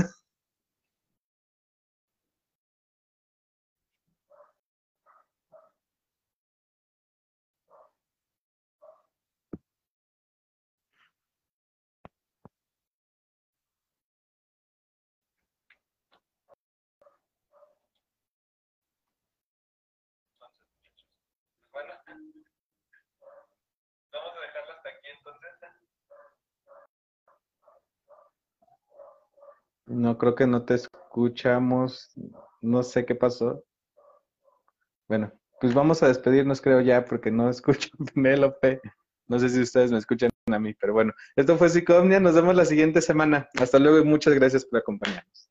No, 29.91 30.17
creo 30.17 30.35
que 30.35 30.47
no 30.47 30.63
te 30.63 30.75
escuchamos. 30.75 32.11
No 32.61 32.81
sé 32.83 33.05
qué 33.05 33.13
pasó. 33.13 33.63
Bueno, 35.09 35.31
pues 35.59 35.73
vamos 35.73 36.01
a 36.01 36.07
despedirnos, 36.07 36.61
creo 36.61 36.79
ya, 36.81 37.03
porque 37.03 37.29
no 37.31 37.49
escucho 37.49 37.89
a 37.99 38.05
Penélope. 38.05 38.81
No 39.27 39.39
sé 39.39 39.49
si 39.49 39.61
ustedes 39.61 39.91
me 39.91 39.97
escuchan 39.97 40.29
a 40.47 40.59
mí, 40.59 40.73
pero 40.73 40.93
bueno, 40.93 41.13
esto 41.35 41.57
fue 41.57 41.69
Psicomnia. 41.69 42.19
Nos 42.19 42.35
vemos 42.35 42.55
la 42.55 42.65
siguiente 42.65 43.01
semana. 43.01 43.47
Hasta 43.59 43.79
luego 43.79 43.99
y 43.99 44.03
muchas 44.03 44.33
gracias 44.33 44.65
por 44.65 44.79
acompañarnos. 44.79 45.50